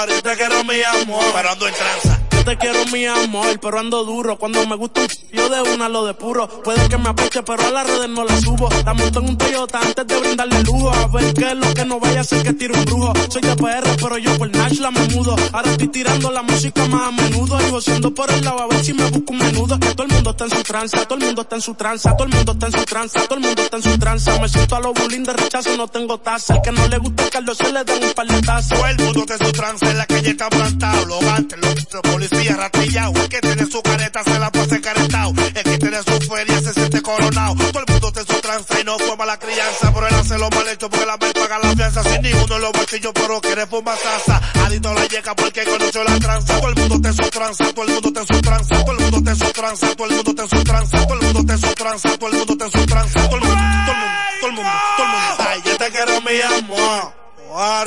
[0.09, 1.31] Yo te quiero mi amor.
[1.33, 2.10] Parando en trance
[2.43, 4.37] te quiero mi amor, pero ando duro.
[4.37, 6.47] Cuando me gusta un yo de una lo de puro.
[6.63, 8.69] Puede que me apeche, pero a las redes no la subo.
[8.85, 10.89] La monto en un Toyota antes de brindarle lujo.
[10.89, 13.13] A ver qué es lo que no vaya a ser que tire un brujo.
[13.29, 15.35] Soy de PR, pero yo por Nashla me mudo.
[15.53, 17.57] Ahora estoy tirando la música más a menudo.
[17.61, 19.79] Y siendo por el lado a ver si me busco un menudo.
[19.79, 22.27] Todo el mundo está en su tranza, todo el mundo está en su tranza, todo
[22.27, 24.39] el mundo está en su tranza, todo el mundo está en su tranza.
[24.39, 26.55] Me siento a los bullying de rechazo, no tengo taza.
[26.55, 28.69] El que no le gusta el caldo se le da un tazas.
[28.69, 31.05] Todo el mundo está en su tranza, en la calle está plantado.
[31.05, 33.15] Los gantes, los policías ratillados.
[33.15, 35.33] El que tiene su careta se la pasa encaretado.
[35.37, 37.55] El que tiene su feria se siente coronado.
[37.55, 39.93] Todo el mundo en su tranza y no fue la crianza.
[39.93, 42.03] Pero él hace lo mal hecho porque la vez paga la fianza.
[42.03, 44.41] Sin ninguno en los bolsillos, pero quiere fumar salsa.
[44.65, 46.59] Adito la llega porque conoció la tranza.
[46.59, 48.85] Todo el mundo en su tranza, todo el mundo en su tranza.
[48.85, 51.05] Todo el mundo en su tranza, todo el mundo en su tranza.
[51.05, 53.29] Todo el mundo en su tranza, todo el mundo en su tranza.
[53.29, 55.43] Todo el mundo, todo el mundo, todo el mundo, todo el mundo.
[55.49, 57.13] Ay, yo te quiero mi amor.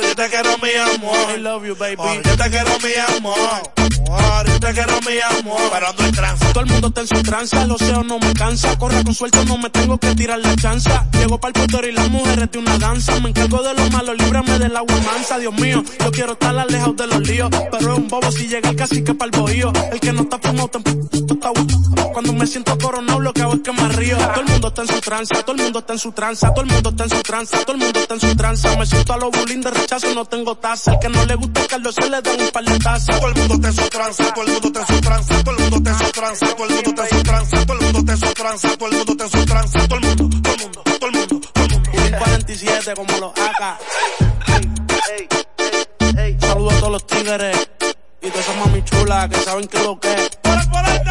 [0.01, 1.29] yo te quiero mi amor.
[1.31, 2.21] I love you, baby.
[2.23, 3.94] yo te quiero mi amor
[4.65, 5.61] te quiero mi amor.
[5.71, 6.45] Pero ando en trance.
[6.47, 7.61] Todo el mundo está en su trance.
[7.61, 8.77] El océano no me cansa.
[8.77, 11.07] Corre con suelto, no me tengo que tirar la chanza.
[11.13, 13.19] Llego para el poder y las mujeres de una danza.
[13.19, 15.37] Me encargo de lo malo, líbrame del agua mansa.
[15.37, 17.49] Dios mío, yo quiero estar alejado de los líos.
[17.71, 19.71] Pero es un bobo si llega el casi que para el bohío.
[19.91, 21.51] El que no está fumado está
[22.13, 24.17] Cuando me siento coronado, lo que hago es que me río.
[24.17, 25.35] Todo el mundo está en su trance.
[25.43, 26.47] Todo el mundo está en su trance.
[26.47, 27.57] Todo el mundo está en su trance.
[27.57, 28.77] Todo el mundo está en su trance.
[28.77, 30.93] Me siento a los bullying de rechazo, no tengo taza.
[30.93, 33.19] El que no le gusta el caldo se le da un par de tazas.
[33.19, 35.01] Todo el mundo está en su trance todo el mundo su
[35.43, 38.77] todo el mundo su trance, todo el mundo su trance, todo el mundo su trance,
[38.77, 41.65] todo el mundo su trance, todo el mundo, todo el mundo, todo el mundo, todo
[41.65, 41.91] el mundo.
[41.93, 43.79] Un 47 como los AK.
[46.41, 47.69] Saludos a todos los tigres
[48.21, 50.29] y todas esas mami chulas que saben que lo que es.
[50.43, 51.05] Por por el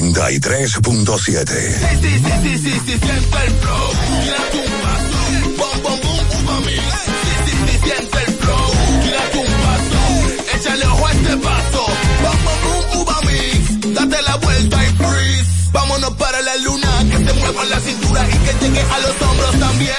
[0.00, 1.46] 93.7.
[1.48, 3.88] Sí, sí, sí, sí, sí, sí, siente el flow.
[4.22, 5.20] Tírate un paso.
[5.58, 6.82] Bom, bom, boom, uva mix.
[7.04, 7.12] Sí,
[7.44, 8.70] sí, sí, siente el flow.
[9.02, 10.56] Tírate un paso.
[10.56, 11.86] Échale ojo a paso.
[12.22, 13.94] Bom, bom, boom, uva mix.
[13.94, 15.50] Date la vuelta y freeze.
[15.72, 17.18] Vámonos para la luna, que
[17.68, 19.98] la cintura y que llegue a los hombros también.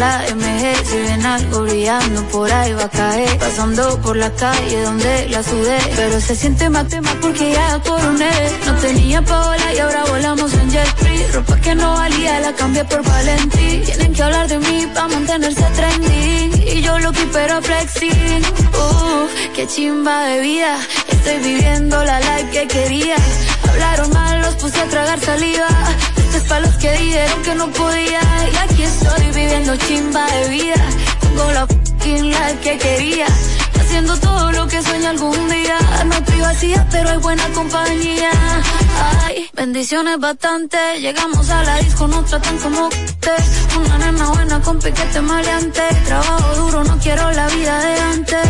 [0.00, 0.62] la MG.
[0.88, 3.38] Si ven algo brillando por ahí va a caer.
[3.38, 5.78] Pasando por la calle donde la sudé.
[5.96, 8.34] Pero se siente más tema porque ya coroné.
[8.66, 11.26] No tenía paola y ahora volamos en jet free.
[11.34, 13.70] Ropa que no valía la cambié por Valentí.
[13.88, 16.50] Tienen que hablar de mí para mantenerse trending.
[16.74, 18.42] Y yo lo que pero flexing.
[18.82, 20.72] Uh, qué chimba de vida.
[21.08, 23.16] Estoy viviendo la life que quería.
[23.68, 25.68] Hablaron mal, los puse a tragar saliva.
[26.50, 28.20] Para los que dijeron que no podía.
[28.52, 30.84] Y aquí estoy viviendo chimba de vida.
[31.20, 33.26] Tengo la fucking life que quería.
[33.80, 35.78] Haciendo todo lo que sueño algún día.
[36.06, 38.30] No hay privacidad, pero hay buena compañía.
[39.24, 40.78] Ay, bendiciones bastante.
[41.00, 42.88] Llegamos a la disco, no tratan como
[43.20, 43.34] te.
[43.78, 45.82] Una nena buena con piquete maleante.
[46.06, 48.48] Trabajo duro, no quiero la vida de antes.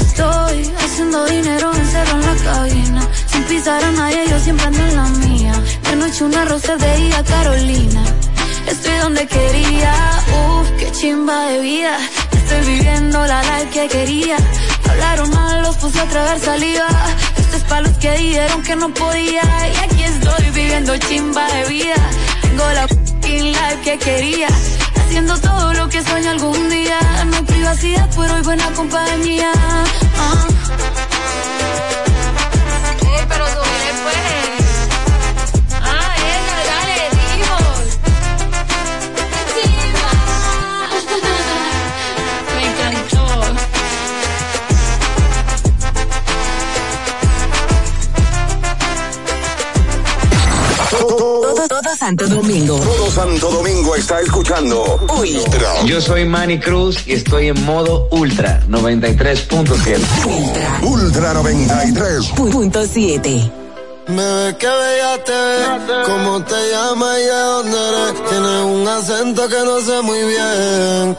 [0.00, 3.08] Estoy haciendo dinero cero en la cabina.
[3.26, 5.52] Sin pisar a nadie, yo siempre ando en la mía.
[5.88, 8.02] De noche una rosa de ida Carolina.
[8.66, 9.94] Estoy donde quería,
[10.40, 11.96] uff, qué chimba de vida.
[12.50, 14.38] Estoy viviendo la life que quería.
[14.88, 16.88] Hablaron mal, los puse a tragar saliva.
[17.36, 19.42] Esto es para los que dijeron que no podía.
[19.42, 21.96] Y aquí estoy viviendo chimba de vida.
[22.40, 24.48] Tengo la fucking life que quería.
[24.96, 26.98] Haciendo todo lo que sueño algún día.
[27.26, 29.52] No hay privacidad, pero hay buena compañía.
[51.88, 52.76] Todo Santo Domingo.
[52.80, 55.86] Todo Santo Domingo está escuchando Ultra.
[55.86, 59.98] Yo soy Manny Cruz y estoy en modo Ultra 93.7.
[60.26, 60.80] Ultra.
[60.82, 63.67] Ultra 93.7.
[64.08, 68.24] Me ves que bella te ves, cómo te llamas y de dónde eres.
[68.30, 71.18] Tienes un acento que no sé muy bien.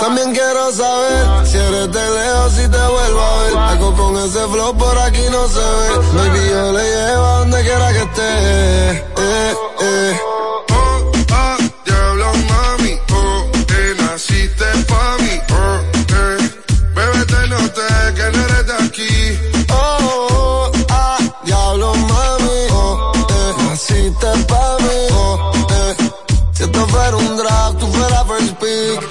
[0.00, 3.56] También quiero saber si eres de lejos, si te vuelvo a ver.
[3.58, 5.88] Algo con ese flow por aquí no se ve.
[6.14, 8.90] Baby, yo le llevo a donde quiera que esté.
[8.90, 10.20] Eh, eh.
[10.24, 12.98] Oh, oh, ah, diablo, mami.
[13.12, 15.40] Oh, te naciste pa' mí.
[15.52, 15.80] Oh,
[16.14, 16.50] eh.
[16.94, 19.59] Bébete, no te que no eres de aquí.
[24.10, 25.96] Naciste pa' mí, oh, eh,
[27.14, 27.99] un draft, tú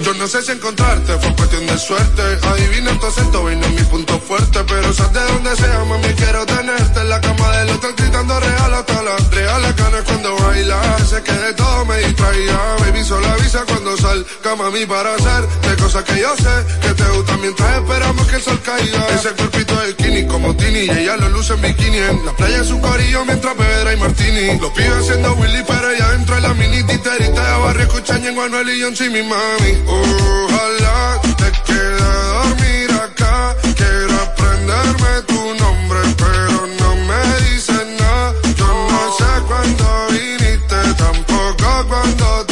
[0.02, 2.22] Yo no sé si encontrarte fue cuestión de suerte.
[2.48, 4.60] Adivina tu acento y no es mi punto fuerte.
[4.68, 8.74] Pero sabes de donde sea, mami, quiero tenerte en la cama del hotel gritando real
[8.74, 10.98] hasta las reales ganas cuando baila.
[11.06, 12.76] Sé que de todo me distraía.
[12.80, 17.10] Baby, solo avisa cuando salga, mami, para hacer de cosas que yo sé que te
[17.10, 19.08] gustan mientras esperamos que el sol caiga.
[19.10, 21.98] Ese cuerpito de bikini como Tini y ella lo luce en bikini.
[21.98, 24.60] En la playa es un corillo mientras bebe y martini.
[24.60, 28.70] Los pibes haciendo Willy, pero ella dentro de la mini titerita barrio escuchan en Manuel
[28.70, 29.72] y John sí, mi mami.
[29.86, 33.56] Ojalá te quede a dormir acá.
[33.78, 37.22] Quiero aprenderme tu nombre, pero no me
[37.52, 38.34] dices nada.
[38.58, 42.46] Yo no sé cuándo viniste, tampoco cuando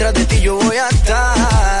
[0.00, 1.80] detrás de ti yo voy a estar.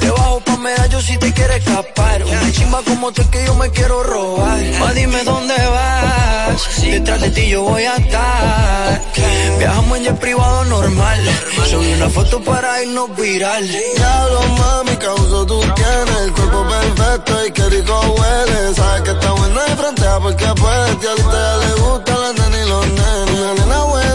[0.00, 2.24] Debajo pa' medallo si te quieres escapar.
[2.24, 4.58] Una chimba como tú es que yo me quiero robar.
[4.80, 9.00] Ma, dime dónde vas, detrás de ti yo voy a estar.
[9.60, 11.20] Viajamos en jet privado normal.
[11.70, 13.64] Subí una foto para irnos viral.
[13.68, 18.74] Diablo, mami, causo tú tienes el cuerpo perfecto y qué rico huele.
[18.74, 20.96] Sabes que está buena de frontea porque puedes.
[21.00, 23.60] Y a ya le gustan las nenas y los nenes.
[23.60, 24.05] Nena buena,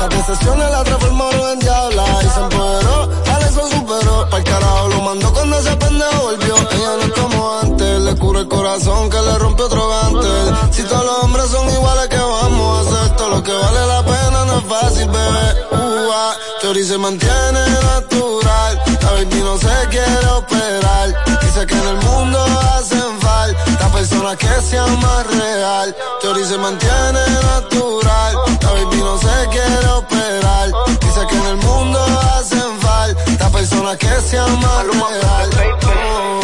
[0.00, 0.16] mala.
[0.16, 3.10] Las decepciones la transformaron en diabla y se empoderó.
[3.34, 4.30] Alex lo superó.
[4.30, 6.56] Pa'l carajo lo mandó cuando ese pendejo volvió.
[6.56, 7.69] Ella no es como antes.
[8.10, 10.72] Le cura el corazón que le rompe otro gante.
[10.72, 13.16] Si todos los hombres son iguales, que vamos a hacer?
[13.16, 15.66] Todo lo que vale la pena no es fácil, bebé.
[15.70, 16.34] Ah.
[16.60, 17.60] Chori se mantiene
[17.94, 18.82] natural.
[19.00, 21.24] La baby no se quiere operar.
[21.40, 22.44] Dice que en el mundo
[22.74, 25.96] hacen falta personas que sean más real.
[26.20, 28.34] Chori se mantiene natural.
[28.60, 30.72] La baby no se quiere operar.
[31.00, 32.00] Dice que en el mundo
[32.34, 36.39] hacen falta personas que sean más real.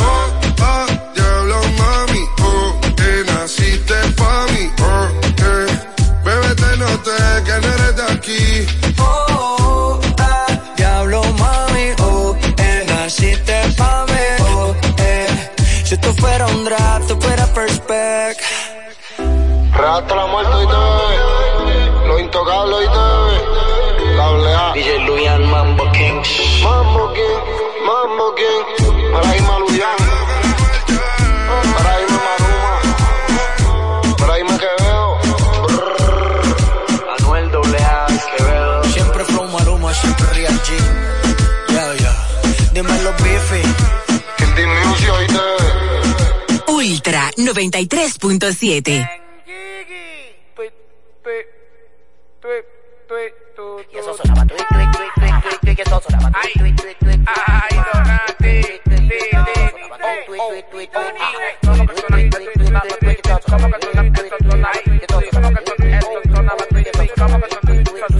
[7.07, 8.67] que no eres de aquí.
[8.99, 14.07] Oh, eh, diablo mami, oh, eh, naciste pa'
[14.41, 14.75] oh.
[14.99, 15.51] Eh.
[15.85, 18.39] Si tú fuera un rap, tú fuera Perspec.
[19.73, 24.73] Rasta la muerte y te Lo intocable y te Doble A.
[24.75, 26.23] DJ Luyan Mambo King.
[26.65, 27.43] Mambo King,
[27.87, 29.13] Mambo King.
[29.13, 30.06] Para ir Luyan.
[47.47, 49.09] 93.7.
[53.93, 56.99] Y eso sonaba tuit, tuit, tuit, tuit, tuit, tuit, y eso sonaba tuit, tuit, tuit,
[56.99, 57.21] tuit, tuit.
[57.47, 58.63] Ay, Donati.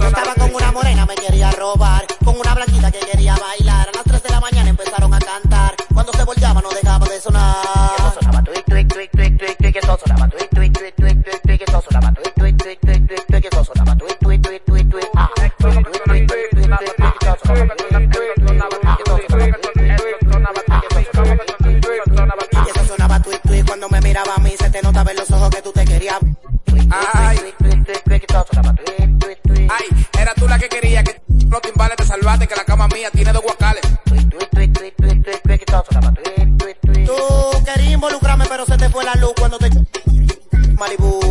[0.07, 2.07] Estaba con una morena, me quería robar.
[2.23, 3.89] Con una blanquita que quería bailar.
[3.89, 5.75] A las 3 de la mañana empezaron a cantar.
[5.93, 8.06] Cuando se volteaba no dejaba de sonar.
[23.79, 26.17] Cuando me miraba a mí se te notaba en los ojos que tú te querías.
[26.89, 27.37] Ay,
[29.69, 33.09] ay, era tú la que quería que los timbales te salvaste, que la cama mía
[33.11, 33.83] tiene dos guacales.
[37.05, 39.69] Tú querías involucrarme, pero se te fue la luz cuando te
[40.79, 41.26] Malibu.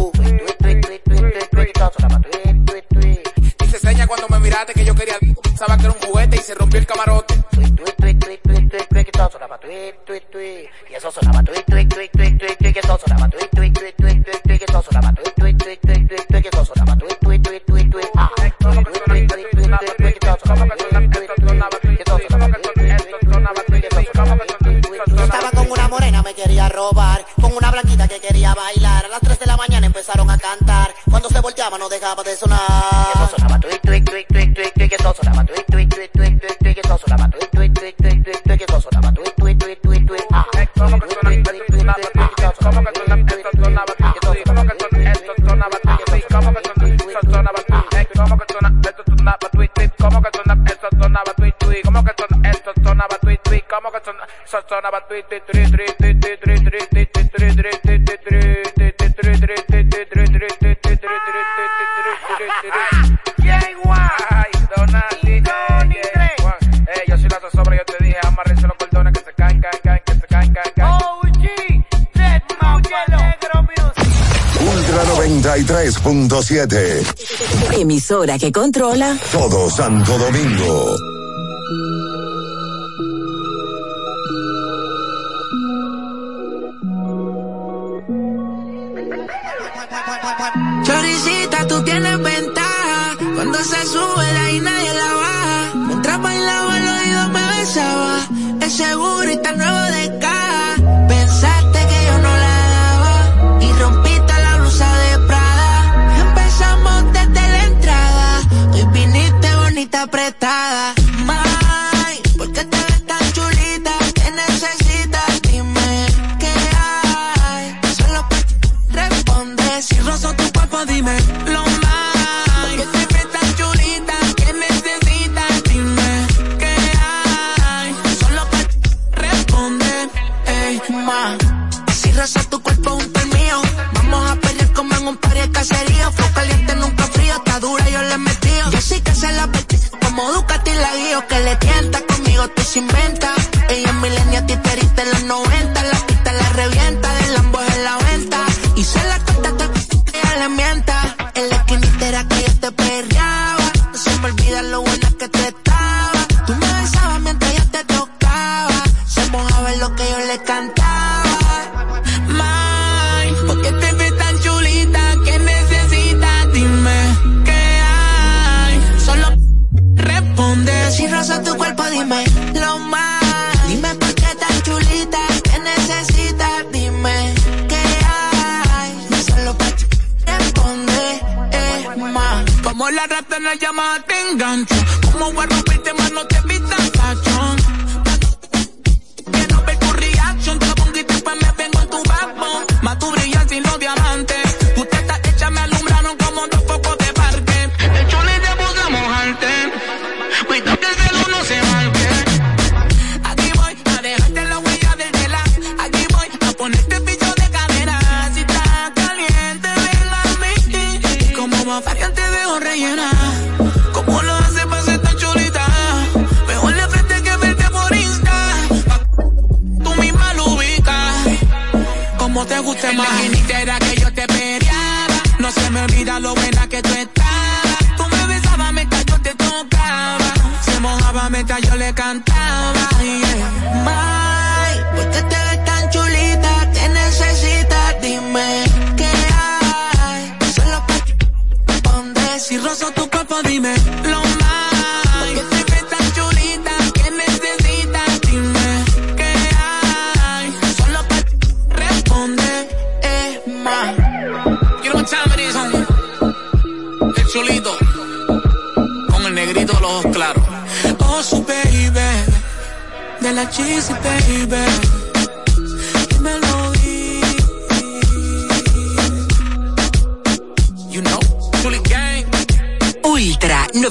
[3.61, 5.15] Y se seña cuando me miraste que yo quería,
[5.57, 7.35] sabía que era un juguete y se rompió el camarote.
[10.89, 13.97] Y eso sonaba tuit, tuit, tuit, tuit, tuit, tuit, y eso sonaba tuit, tuit, tuit,
[13.97, 16.97] tuit, tuit, tuit, y eso sonaba tuit, tuit, tuit, tuit, tuit, tuit, y eso sonaba
[16.97, 18.09] tuit, tuit, tuit, tuit, tuit.
[18.17, 18.31] Ah.
[18.37, 21.99] Tuit, tuit, tuit, tuit, tuit, tuit, tuit, y eso sonaba tuit, tuit, tuit, tuit, tuit,
[21.99, 24.77] y eso sonaba tuit, tuit, tuit, tuit, tuit, y eso sonaba tuit.
[25.19, 27.25] Estaba con una morena, me quería robar.
[27.41, 29.05] Con una blanquita que quería bailar.
[29.07, 30.95] A las 3 de la mañana empezaron a cantar.
[31.47, 32.59] Volteaba no dejaba de sonar.
[32.59, 36.11] Y eso sonaba tuit, tuit, tuit, tuit, tuit, tuit, y eso sonaba tuit, tuit, tuit,
[36.11, 39.13] tuit, tuit, tuit, y eso sonaba tuit, tuit, tuit, tuit, tuit, tuit, y eso sonaba
[39.13, 40.25] tuit, tuit, tuit, tuit, tuit.
[40.33, 40.45] Ah.
[40.51, 43.79] Tuit, tuit, tuit, tuit, tuit, tuit, tuit, y eso sonaba tuit, tuit, tuit, tuit, tuit,
[43.95, 44.35] y eso
[45.47, 46.59] sonaba tuit, tuit, ¿Cómo que
[50.35, 50.67] suena?
[50.67, 51.85] Esto sonaba tuit, tuit.
[51.85, 52.51] ¿Cómo que suena?
[52.51, 53.65] Esto sonaba tuit, tuit.
[53.69, 54.27] ¿Cómo que suena?
[54.45, 55.76] Eso sonaba tuit, tuit, tuit, tuit, tuit, tuit,
[76.07, 77.81] 93.7.
[77.81, 81.16] Emisora que controla Todo Santo Domingo.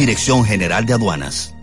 [0.00, 1.54] Dirección General de Aduanas.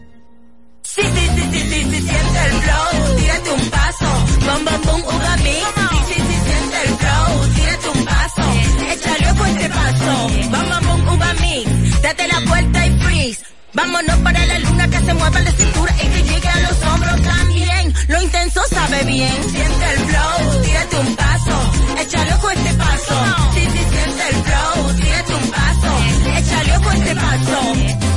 [0.83, 4.05] Sí, sí, sí, sí, sí, sí, siente el flow, tírate un paso,
[4.45, 5.65] bom, bom, bom, uva mix.
[6.07, 8.43] Sí, sí, sí, siente el flow, tírate un paso,
[8.93, 12.01] échale este paso, bom, bom, bom, uva mix.
[12.03, 13.41] Date la vuelta y freeze.
[13.73, 17.21] Vámonos para la luna que se mueva la cintura y que llegue a los hombros
[17.23, 17.93] también.
[18.07, 19.33] Lo intenso sabe bien.
[19.49, 21.71] Siente el flow, tírate un paso,
[22.01, 23.15] échale ojo este paso.
[23.55, 25.89] Sí, sí, siente el flow, tírate un paso,
[26.38, 28.16] échale ojo este paso.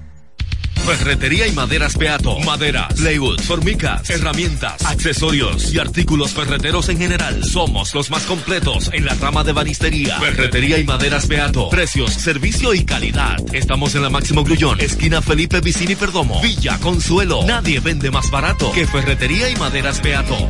[0.85, 2.39] Ferretería y maderas Beato.
[2.39, 7.43] Maderas, plywood, formicas, herramientas, accesorios y artículos ferreteros en general.
[7.43, 10.19] Somos los más completos en la rama de banistería.
[10.19, 11.69] Ferretería y maderas Beato.
[11.69, 13.37] Precios, servicio y calidad.
[13.53, 16.41] Estamos en la Máximo Grullón, esquina Felipe Vicini Perdomo.
[16.41, 17.43] Villa Consuelo.
[17.45, 20.49] Nadie vende más barato que Ferretería y maderas Beato.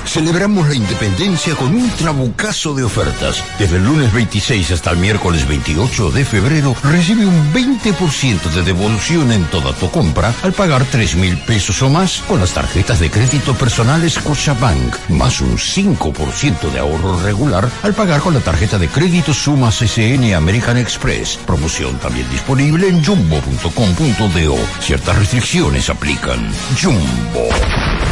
[0.11, 3.41] celebramos la independencia con un trabucazo de ofertas.
[3.57, 9.31] Desde el lunes 26 hasta el miércoles 28 de febrero recibe un 20% de devolución
[9.31, 13.09] en toda tu compra al pagar 3 mil pesos o más con las tarjetas de
[13.09, 18.89] crédito personales Scotiabank, más un 5% de ahorro regular al pagar con la tarjeta de
[18.89, 21.37] crédito Sumas SN American Express.
[21.47, 24.57] Promoción también disponible en jumbo.com.do.
[24.81, 26.51] Ciertas restricciones aplican.
[26.81, 27.47] Jumbo,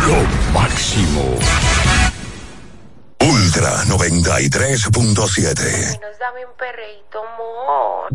[0.07, 1.37] lo máximo.
[3.49, 5.15] Ultra 93.7.
[5.15, 8.09] Nos dame un perreíto, amor.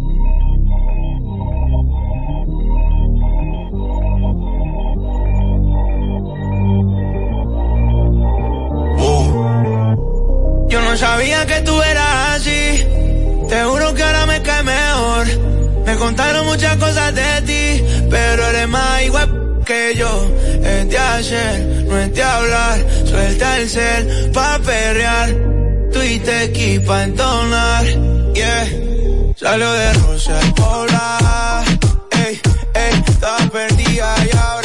[10.69, 12.87] Yo no sabía que tú eras así.
[13.49, 15.27] Te juro que ahora me cae mejor.
[15.85, 20.31] Me contaron muchas cosas de ti, pero eres más igual que yo
[20.63, 22.79] es de hacer, no es de hablar.
[23.05, 25.35] Suelta el cel pa' perrear.
[25.93, 27.85] Tú y te equipa entonar,
[28.35, 28.67] yeah.
[29.37, 31.65] Salió de Rosa al Pobla,
[32.11, 32.41] ey,
[32.75, 34.64] ey, estaba perdida y ahora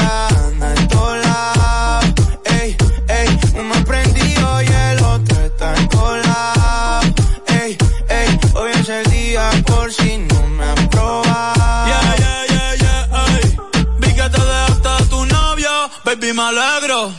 [16.39, 17.11] me alegro.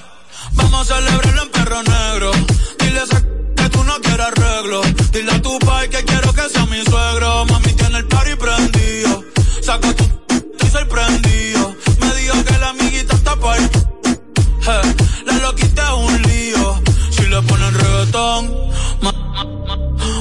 [0.53, 2.31] Vamos a celebrarlo en perro negro.
[2.79, 3.21] Dile esa
[3.57, 4.81] que tú no quieres arreglo.
[5.13, 7.45] Dile a tu pai que quiero que sea mi suegro.
[7.47, 9.23] Mami tiene el party prendido.
[9.63, 10.05] Saca tu
[10.35, 11.75] estoy sorprendido.
[12.01, 13.57] Me dijo que la amiguita está por.
[13.57, 14.95] Eh,
[15.27, 16.81] la loquita es un lío.
[17.11, 18.43] Si le ponen reggaetón,
[19.03, 19.15] ma-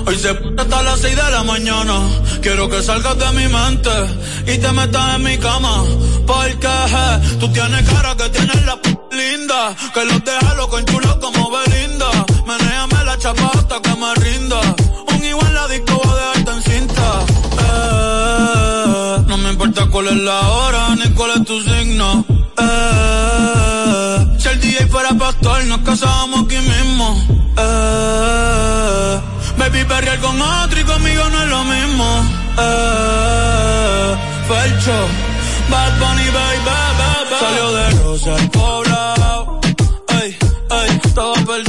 [0.06, 1.96] Hoy se p hasta las 6 de la mañana.
[2.42, 3.90] Quiero que salgas de mi mente
[4.48, 5.84] y te metas en mi cama.
[6.26, 9.76] Porque je, tú tienes cara que tienes la p linda.
[9.94, 12.10] Que los deja loco en chulo como Belinda.
[12.48, 14.60] Menéame la chapa hasta que me rinda.
[15.14, 17.26] Un igual la disco voy a dejarte en cinta.
[17.64, 22.26] Eh, no me importa cuál es la hora ni cuál es tu signo.
[22.58, 27.08] Eh, si el DJ fuera pastor, nos casábamos aquí mismo.
[27.58, 29.20] Eh,
[29.60, 32.06] baby, perrear con otro y conmigo no es lo mismo.
[32.58, 34.16] Eh,
[34.48, 35.00] Felcho,
[35.70, 37.36] Bad Bunny, baby, baby.
[37.40, 39.60] Salió de Rosa al poblado.
[40.22, 40.38] Ey,
[40.72, 41.69] ey, estaba perdida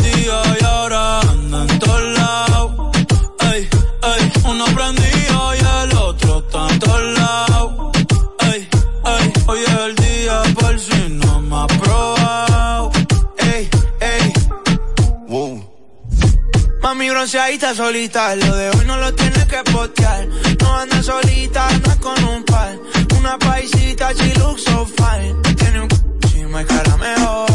[17.20, 20.26] bronceadita solita, lo de hoy no lo tienes que postear.
[20.58, 22.78] No anda solita, anda con un par.
[23.18, 24.64] Una paisita, she looks
[24.96, 25.36] fine.
[25.54, 27.49] Tiene un c me cara mejor.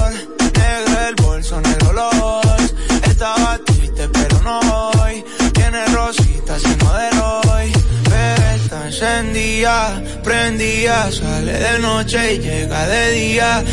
[10.24, 11.12] Prendida.
[11.12, 13.64] Sale de noche y llega de día.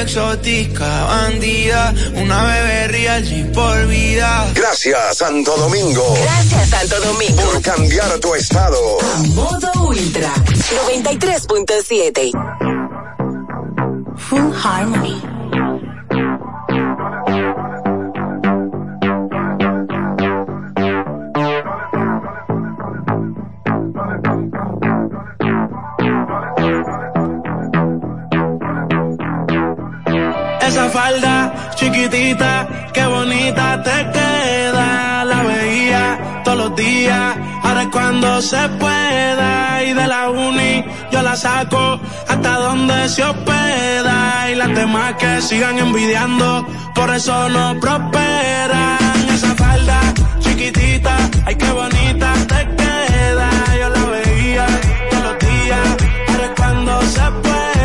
[0.00, 1.94] Exótica, bandida.
[2.14, 4.46] Una bebé real, sin por vida.
[4.54, 6.14] Gracias, Santo Domingo.
[6.22, 7.42] Gracias, Santo Domingo.
[7.42, 8.98] Por cambiar tu estado.
[9.34, 12.32] Modo Ultra 93.7.
[14.16, 15.39] Full Harmony.
[30.70, 35.24] Esa falda chiquitita, qué bonita te queda.
[35.24, 39.82] La veía todos los días, ahora es cuando se pueda.
[39.82, 41.98] Y de la uni yo la saco
[42.28, 44.48] hasta donde se hospeda.
[44.52, 46.64] Y las demás que sigan envidiando,
[46.94, 49.28] por eso no prosperan.
[49.34, 49.98] Esa falda
[50.38, 51.16] chiquitita,
[51.46, 53.50] ay qué bonita te queda.
[53.80, 54.66] Yo la veía
[55.10, 55.88] todos los días,
[56.28, 57.79] ahora es cuando se pueda.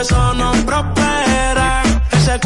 [0.00, 2.02] Eso no prosperan.
[2.12, 2.38] Ese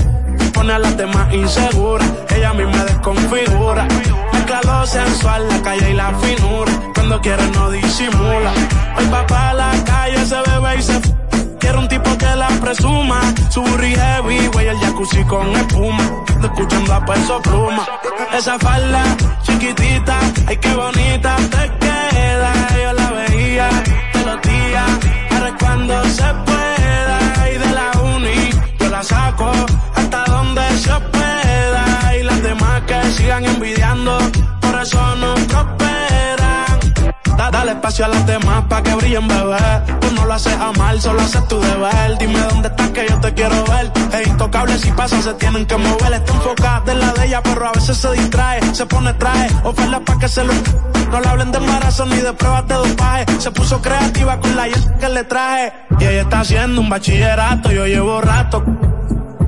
[0.52, 3.86] pone a las demás inseguras, ella misma desconfigura.
[4.32, 6.72] Mezcla lo sensual, la calle y la finura.
[6.94, 8.52] Cuando quiere no disimula.
[8.96, 11.00] Hoy va pa' la calle, se bebe y se
[11.60, 13.20] Quiero un tipo que la presuma.
[13.50, 16.04] Su burri heavy, güey, el jacuzzi con espuma.
[16.34, 17.86] Ando escuchando a peso pluma.
[18.36, 19.02] Esa falda
[19.42, 20.18] chiquitita,
[20.48, 22.52] ay qué bonita te queda.
[22.82, 23.68] Yo la veía
[24.12, 24.90] todos los días,
[25.30, 26.53] ahora cuando se
[33.42, 34.16] envidiando,
[34.60, 37.04] por eso no prosperan.
[37.36, 39.56] Da- dale espacio a las demás pa' que brillen, bebé.
[40.00, 42.16] Tú no lo haces a mal, solo haces tu deber.
[42.18, 43.90] Dime dónde estás que yo te quiero ver.
[44.12, 46.12] Es intocable si pasa, se tienen que mover.
[46.12, 48.60] Está enfocada en la de ella, pero a veces se distrae.
[48.74, 50.52] Se pone traje, oferta pa' que se lo...
[51.10, 53.26] No le hablen de embarazo ni de pruebas de dopaje.
[53.38, 55.72] Se puso creativa con la que le traje.
[55.98, 58.64] Y ella está haciendo un bachillerato, yo llevo rato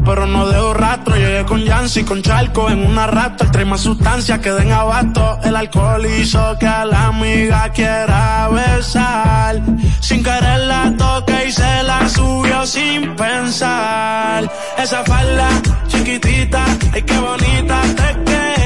[0.07, 1.17] pero no dejo rastro.
[1.17, 3.51] Llegué con Yancy, con Charco en una raptor.
[3.51, 5.39] Trae más sustancias que den abasto.
[5.43, 9.61] El alcohol hizo que a la amiga quiera besar.
[10.01, 14.51] Sin querer la toque y se la subió sin pensar.
[14.79, 15.49] Esa falda
[15.89, 18.66] chiquitita, ay qué bonita te queda.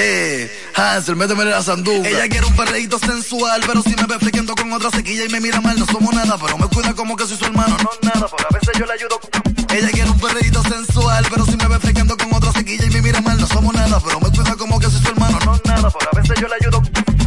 [0.00, 2.08] Eh, Hansel, méteme la sanduca.
[2.08, 5.40] Ella quiere un perreíto sensual, pero si me ve friqueando con otra sequilla y me
[5.40, 8.28] mira mal, no somos nada, pero me cuida como que soy su hermano, no nada,
[8.28, 9.18] porque a veces yo le ayudo.
[9.70, 13.02] Ella quiere un perreíto sensual, pero si me ve friqueando con otra sequilla y me
[13.02, 15.90] mira mal, no somos nada, pero me cuida como que soy su hermano, no nada,
[15.90, 16.82] porque a veces yo le ayudo.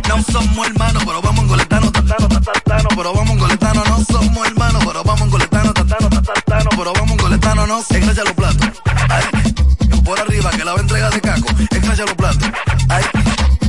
[0.07, 4.47] No somos hermanos, pero vamos en goletano, tatano, tatano, pero vamos en goletano, no somos
[4.47, 8.67] hermanos, pero vamos en goletano, tatano, tatano, pero vamos en goletano, no, engancha los platos.
[10.03, 12.49] Por arriba, que la va a entregar de caco, engancha los platos.
[12.89, 13.03] Ay,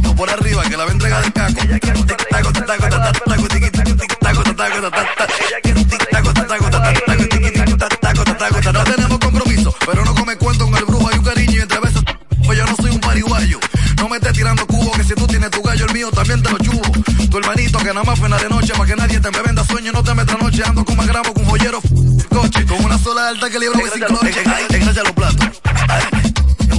[0.02, 1.60] no por arriba, que la va a entregar de caco.
[1.60, 5.32] Tic, taco, taco, taco, taco, taco, tiqui, tiqui, tic, taco, taco, taco, taco,
[5.62, 8.72] tic, taco, taco, taco, taco, tiqui, tiqui, taco, taco, taco, taco.
[8.72, 11.80] No tenemos compromiso, pero no come cuento con el brujo, hay un cariño y entre
[11.80, 12.04] besos,
[12.44, 13.58] pues yo no soy un pariguayo.
[13.98, 16.50] No me estés tirando cubo, que si tú tienes tu gallo, el mío también te
[16.50, 16.82] lo chubo.
[17.30, 19.92] Tu hermanito que nada más fue de noche, para que nadie te me venda sueño,
[19.92, 21.80] no te metas noche, ando con más gramo, con joyero,
[22.28, 24.42] coche, con una sola alta que libro sin cloche.
[24.44, 25.62] Ay, engancha los platos.
[25.88, 26.21] Ay, no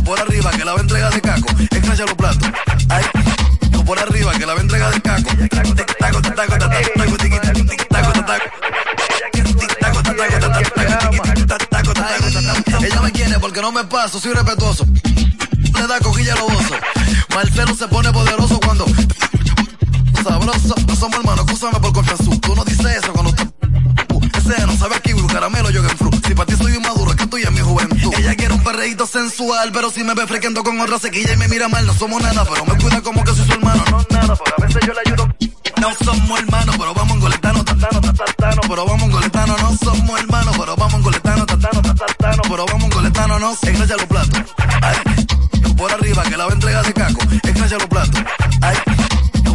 [0.03, 2.49] por arriba, que la va a entregar de caco, engancha los platos.
[2.89, 3.03] Ay,
[3.85, 5.29] por arriba, que la va a entregar de caco.
[12.81, 14.85] Ella me quiere porque no me paso, soy respetuoso.
[14.85, 16.77] Le da coquilla a los osos.
[17.33, 18.85] Marcelo se pone poderoso cuando
[20.23, 20.75] sabroso.
[20.87, 22.23] No somos hermanos, escúchame por confianza.
[22.41, 23.43] Tú no dices eso cuando te
[24.37, 26.12] ese no sabe aquí, caramelo, yo que fruit.
[26.25, 28.13] Si para ti soy inmaduro, es que estoy en mi juventud.
[28.17, 31.47] Ella quiere un perreíto sensual, pero si me ve frequento con otra sequilla y me
[31.47, 33.83] mira mal, no somos nada, pero me cuida como que soy su hermano.
[33.91, 35.27] No nada, porque a veces yo le ayudo.
[35.81, 40.19] No somos hermanos, pero vamos en goletano, tatano, tatano, pero vamos en goletano, no somos
[40.19, 43.57] hermanos, pero vamos en goletano, tatano, tatano, pero vamos en goletano, no.
[43.63, 44.39] Engancha los platos.
[44.81, 45.25] Ay,
[45.75, 47.19] por arriba, que la va a entregar de caco.
[47.43, 48.23] Engancha los platos.
[48.61, 48.77] Ay,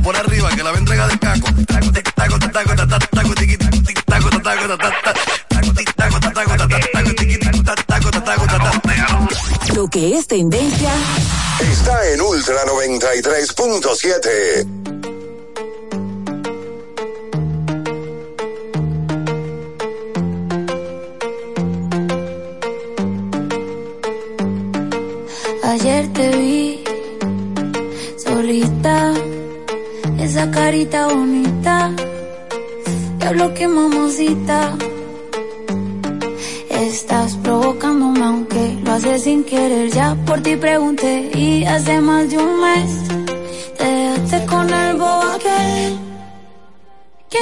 [0.03, 1.47] por arriba, que la va a entregar de caco.
[1.67, 5.21] Taco, taco, taco, taco, taco, tiqui, tic, taco, taco, taco, taco, tic, taco,
[9.79, 10.91] Lo que es tendencia
[11.61, 14.67] Está en Ultra 93.7.
[25.63, 26.83] Ayer te vi
[28.17, 29.15] solita,
[30.19, 31.93] esa carita bonita.
[33.21, 34.77] Diablo que mamosita.
[36.69, 38.68] Estás provocándome aunque
[38.99, 39.91] haces sin querer.
[39.91, 42.91] Ya por ti pregunté y hace más de un mes
[43.79, 45.99] te dejaste con el bobo aquel.
[47.31, 47.39] Qué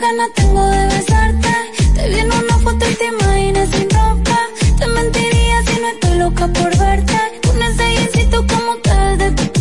[0.00, 1.54] ganas tengo de besarte.
[1.94, 4.38] Te vi en una foto y te imaginas sin ropa.
[4.78, 7.18] Te mentiría si no estoy loca por verte.
[7.46, 9.55] Con ese como ves de no.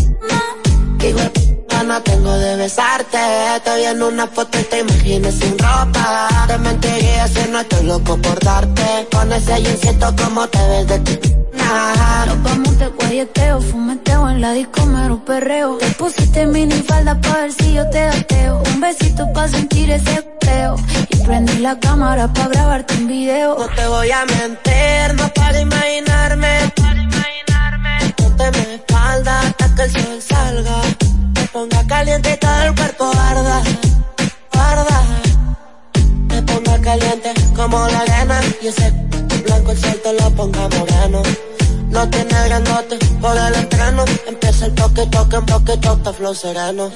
[1.86, 3.18] Qué hijo de p- gana tengo de besarte.
[3.64, 6.28] Te vi en una foto y te imaginas sin ropa.
[6.48, 9.08] Te mentiría si no estoy loco por darte.
[9.12, 11.36] Con ese jeansito como te ves de ti.
[11.54, 12.26] Nah.
[12.26, 15.78] Nos vamos de guayeteo, fumeteo en la disco, mero perreo.
[15.78, 18.64] Te pusiste mini falda pa' ver si yo te gateo.
[18.74, 20.76] Un besito pa' sentir ese peo.
[21.10, 23.58] Y prendí la cámara pa' grabarte un video.
[23.60, 26.74] No te voy a mentir, no para imaginarme.
[28.18, 30.82] Ponte mi espalda hasta que el sol salga.
[31.36, 33.62] Me ponga caliente y todo el cuerpo arda,
[34.52, 35.02] arda.
[36.30, 38.92] Me ponga caliente como la arena y ese
[39.46, 41.22] blanco el sol te lo ponga moreno.
[41.90, 44.04] No tiene grandote por el entreno.
[44.28, 46.92] Empieza el toque, toque, toque, toque, flow sereno.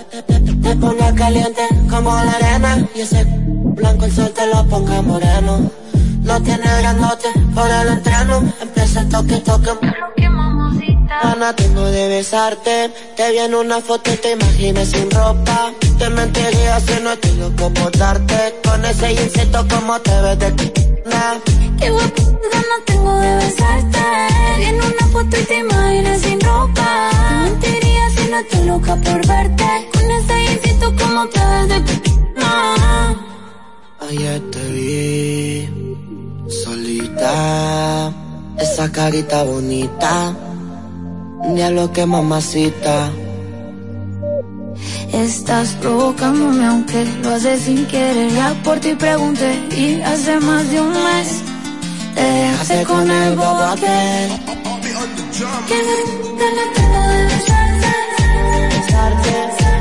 [0.63, 5.71] Te ponga caliente como la arena y ese blanco el sol te lo ponga moreno.
[6.23, 8.53] No tiene grandote por el entreno.
[8.61, 9.71] Empieza el toque, toque.
[11.09, 12.91] Ana, tengo de besarte.
[13.15, 15.71] Te vi en una foto y te imaginas sin ropa.
[15.97, 18.55] Te mentiría si no estoy loco por darte.
[18.63, 20.71] Con ese jeansito como te ves de ti.
[21.79, 23.99] Qué guapo, ganas tengo de besarte.
[24.67, 27.09] En una foto y te imaginas sin ropa.
[27.11, 29.89] Te mentiría si no estoy loca por verte.
[29.93, 31.79] Con ese jeansito como te ves de
[32.39, 33.29] no.
[34.07, 35.69] Ayer te vi
[36.49, 38.11] solita,
[38.57, 40.35] esa carita bonita,
[41.53, 43.11] diablo que mamacita.
[45.13, 48.31] Estás provocándome aunque lo haces sin querer.
[48.31, 51.41] Ya por ti pregunté y hace más de un mes
[52.15, 54.29] te dejaste con el bobo aquel.
[56.39, 56.47] De
[58.67, 59.78] besarte.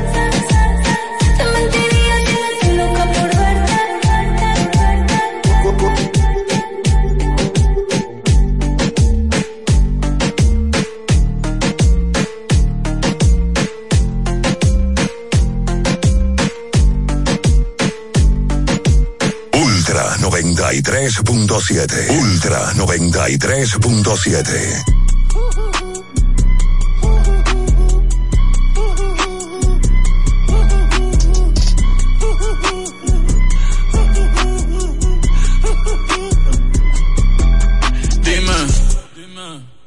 [20.69, 20.69] 93.7.
[20.69, 22.19] 93.7.
[22.19, 24.83] Ultra 93.7.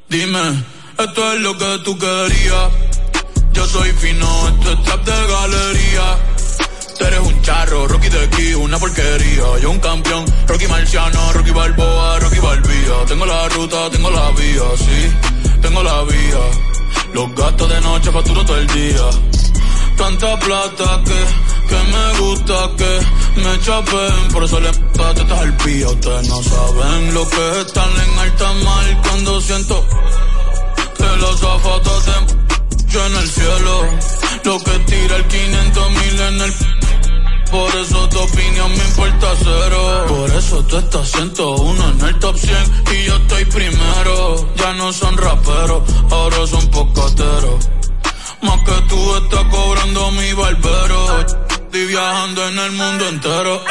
[0.09, 0.63] Dime,
[0.99, 2.71] esto es lo que tú querías.
[3.51, 6.32] Yo soy fino, esto es trap de galería.
[7.07, 9.59] Eres un charro, Rocky de aquí, una porquería.
[9.61, 13.05] Yo un campeón, Rocky Marciano, Rocky Balboa, Rocky Balbía.
[13.07, 16.43] Tengo la ruta, tengo la vía, sí, tengo la vía.
[17.13, 19.05] Los gastos de noche facturo todo el día.
[19.97, 24.31] Tanta plata que, que me gusta que me chapen.
[24.31, 25.87] Por eso le tetas al pía.
[25.89, 29.85] Ustedes no saben lo que es estar en alta mar cuando siento
[30.97, 32.33] que los zapatos te
[32.99, 33.89] en el cielo.
[34.43, 36.53] Lo que tira el 500 mil en el
[37.53, 40.05] por eso tu opinión me importa cero.
[40.07, 42.57] Por eso tú estás 101 en el top 100
[42.93, 44.49] y yo estoy primero.
[44.55, 47.69] Ya no son raperos, ahora son pocateros.
[48.41, 51.19] Más que tú estás cobrando mi barbero.
[51.21, 53.61] Estoy viajando en el mundo entero.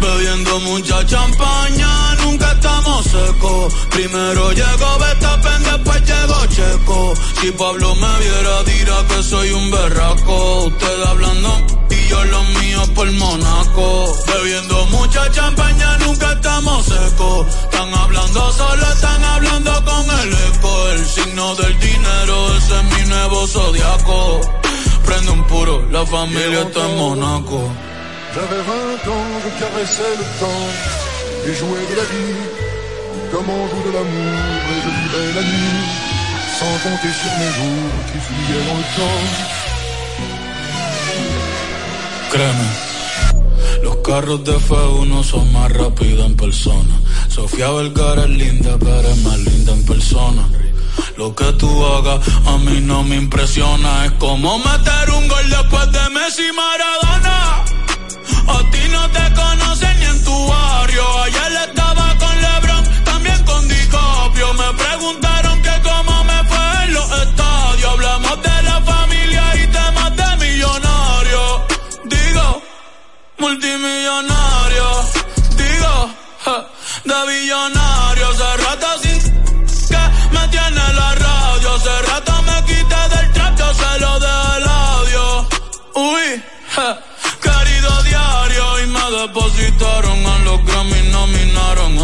[0.00, 3.74] Bebiendo mucha champaña, nunca estamos secos.
[3.90, 7.14] Primero llegó Betapen, después llegó Checo.
[7.40, 10.64] Si Pablo me viera, dirá que soy un berraco.
[10.64, 14.16] Usted hablando y yo lo mío por Monaco.
[14.26, 17.46] Bebiendo mucha champaña, nunca estamos secos.
[17.64, 20.88] Están hablando solo, están hablando con el eco.
[20.90, 24.40] El signo del dinero, ese es mi nuevo zodiaco.
[25.06, 27.60] Prende un puro, la familia está en Monaco.
[28.34, 30.66] J'avais 20 ans, je caressais le temps
[31.46, 32.64] et jouais de la vie
[33.30, 34.38] comme on joue de l'amour
[34.72, 36.14] et je vivais la nuit
[36.58, 39.63] sans compter sur mes jours qui fuyaient dans le temps.
[42.34, 42.68] Créeme,
[43.84, 47.00] los carros de F1 son más rápidos en persona.
[47.28, 50.48] Sofía Vergara es linda, pero es más linda en persona.
[51.16, 54.06] Lo que tú hagas a mí no me impresiona.
[54.06, 57.64] Es como meter un gol después de Messi Maradona.
[58.48, 59.73] A ti no te conocen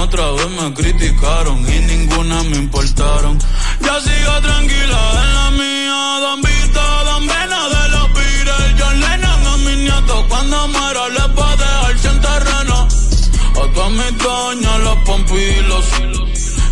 [0.01, 3.39] otra vez me criticaron y ninguna me importaron
[3.81, 9.47] ya sigo tranquila en la mía Don Vito, Don Vena de los Beatles John Lennon
[9.47, 12.89] a mis nietos cuando muera les va a dejar sin terreno
[13.63, 15.85] a todas mis doñas los pompilos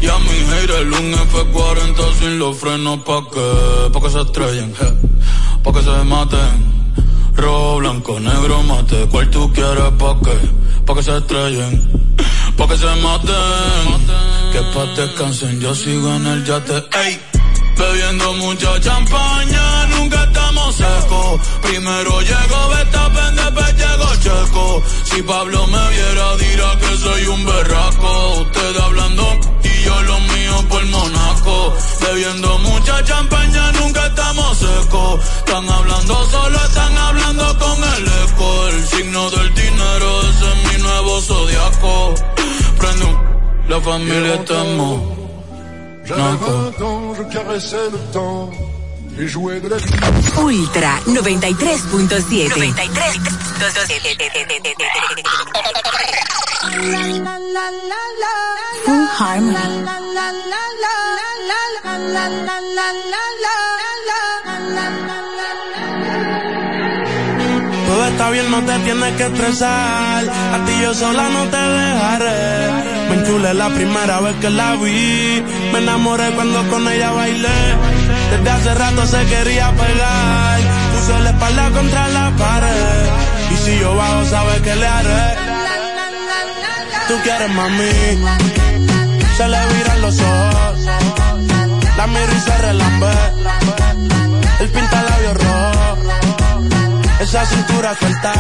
[0.01, 4.75] y a mi haters un F40 sin los frenos pa' que, pa' que se estrellen,
[4.75, 4.89] je,
[5.63, 6.79] pa' que se maten
[7.39, 9.07] Rojo, blanco, negro, mate.
[9.13, 10.37] ¿Cuál tú quieres pa' qué?
[10.85, 12.17] Pa' que se estrellen,
[12.59, 13.89] pa' que se maten.
[14.53, 16.79] Que pa' descansen, yo sigo en el yate.
[17.05, 17.13] Ey,
[17.79, 21.41] bebiendo mucha champaña, nunca estamos secos.
[21.63, 24.83] Primero llegó Betapen, después llegó Checo.
[25.05, 28.13] Si Pablo me viera, dirá que soy un berraco.
[28.43, 29.25] Usted hablando
[29.63, 31.75] y yo lo mío por Monaco.
[32.01, 35.21] Bebiendo mucha champaña, nunca estamos secos.
[35.39, 36.18] Están hablando
[43.69, 45.15] la familia está en Monaco.
[46.05, 48.51] J'avais 20 ans, je caressais le temps
[49.19, 49.85] et jouais de la vie.
[50.41, 52.49] Ultra 93.7.
[52.49, 53.21] 93.
[58.85, 59.85] Full Harmony.
[67.87, 70.29] Todo está bien, no te tienes que estresar.
[70.29, 72.88] A ti yo sola no te dejaré.
[73.29, 75.45] Enchulé la primera vez que la vi.
[75.71, 77.61] Me enamoré cuando con ella bailé.
[78.31, 80.61] Desde hace rato se quería pegar.
[80.95, 83.05] Puso la espalda contra la pared.
[83.53, 85.37] Y si yo bajo, sabes que le haré.
[87.09, 87.91] Tú quieres mami.
[89.37, 90.79] Se le viran los ojos.
[91.99, 93.13] La miro y se relambe.
[94.61, 95.99] El pinta labios rojo.
[97.21, 98.33] Esa cintura suelta.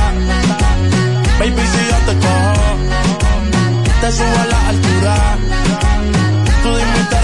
[1.39, 3.48] Baby, si yo te cojo,
[4.01, 5.39] te subo a la altura.
[6.63, 7.19] Tú dime y te.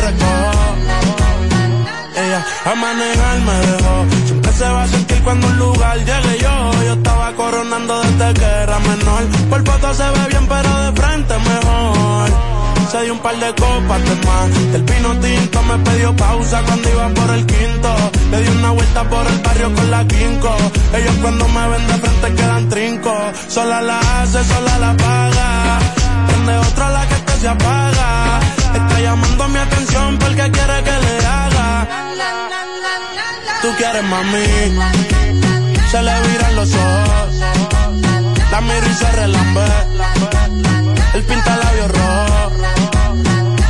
[2.23, 3.95] Ella a manejar me dejó.
[4.27, 6.73] Siempre se va a sentir cuando un lugar llegue yo.
[6.85, 9.23] Yo estaba coronando desde que era menor.
[9.51, 12.31] Por foto se ve bien, pero de frente mejor.
[12.91, 14.73] Se dio un par de copas de más.
[14.73, 17.95] Del pino tinto me pidió pausa cuando iba por el quinto.
[18.31, 20.57] Le di una vuelta por el barrio con la quinco.
[20.95, 23.15] Ellos cuando me ven de frente quedan trinco.
[23.49, 25.94] Sola la hace, sola la paga.
[26.45, 28.41] Prende otra la que te se apaga.
[28.75, 31.87] Está llamando mi atención porque quiere que le haga.
[33.63, 34.47] Tú quieres mami.
[35.91, 37.35] Se le viran los ojos.
[38.51, 39.67] La miro y se relambe.
[41.15, 42.53] El pinta labios rojo.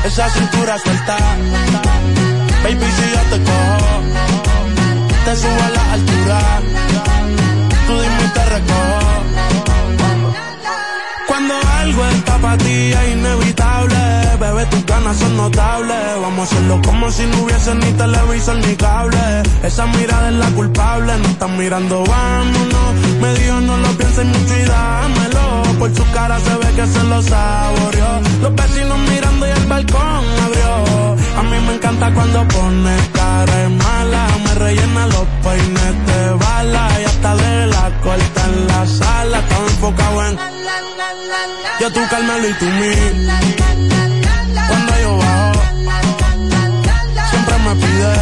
[0.05, 1.17] Esa cintura suelta.
[2.65, 4.03] Baby, si yo te cojo,
[5.25, 6.74] te subo a la altura.
[12.75, 13.97] Es inevitable,
[14.41, 16.21] bebé, tus ganas son notables.
[16.21, 19.43] Vamos a hacerlo como si no hubiese ni televisor ni cable.
[19.63, 22.95] Esa mirada es la culpable, no están mirando, vámonos.
[23.21, 25.45] Me dijo no lo pienses mucho y dámelo.
[25.79, 28.21] Por su cara se ve que se lo saboreó.
[28.43, 31.17] Los vecinos mirando y el balcón abrió.
[31.39, 34.27] A mí me encanta cuando pone cara mala.
[34.45, 36.89] Me rellena los peines de bala.
[37.01, 39.39] Y hasta de la corta en la sala.
[39.39, 40.39] Estaba enfocado en
[41.81, 42.95] yo tú Carmelo y tú mí.
[44.69, 45.53] Cuando yo bajo,
[47.31, 48.15] siempre me pide.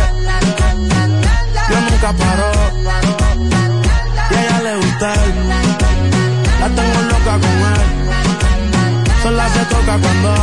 [1.70, 2.52] Yo nunca paro.
[4.30, 5.34] Y a ella le gusta él.
[6.60, 7.86] La tengo loca con él.
[9.22, 10.34] Sola se toca cuando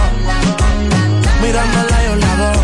[1.42, 2.59] mirándola yo la hago.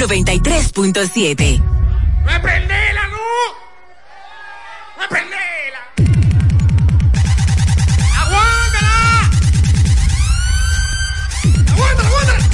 [0.00, 1.60] 93.7.
[2.24, 3.18] ¡Me prendela, no!
[4.98, 5.80] ¡Me prendela!
[8.16, 9.30] ¡Aguántala!
[11.70, 12.44] ¡Aguántala, aguántala!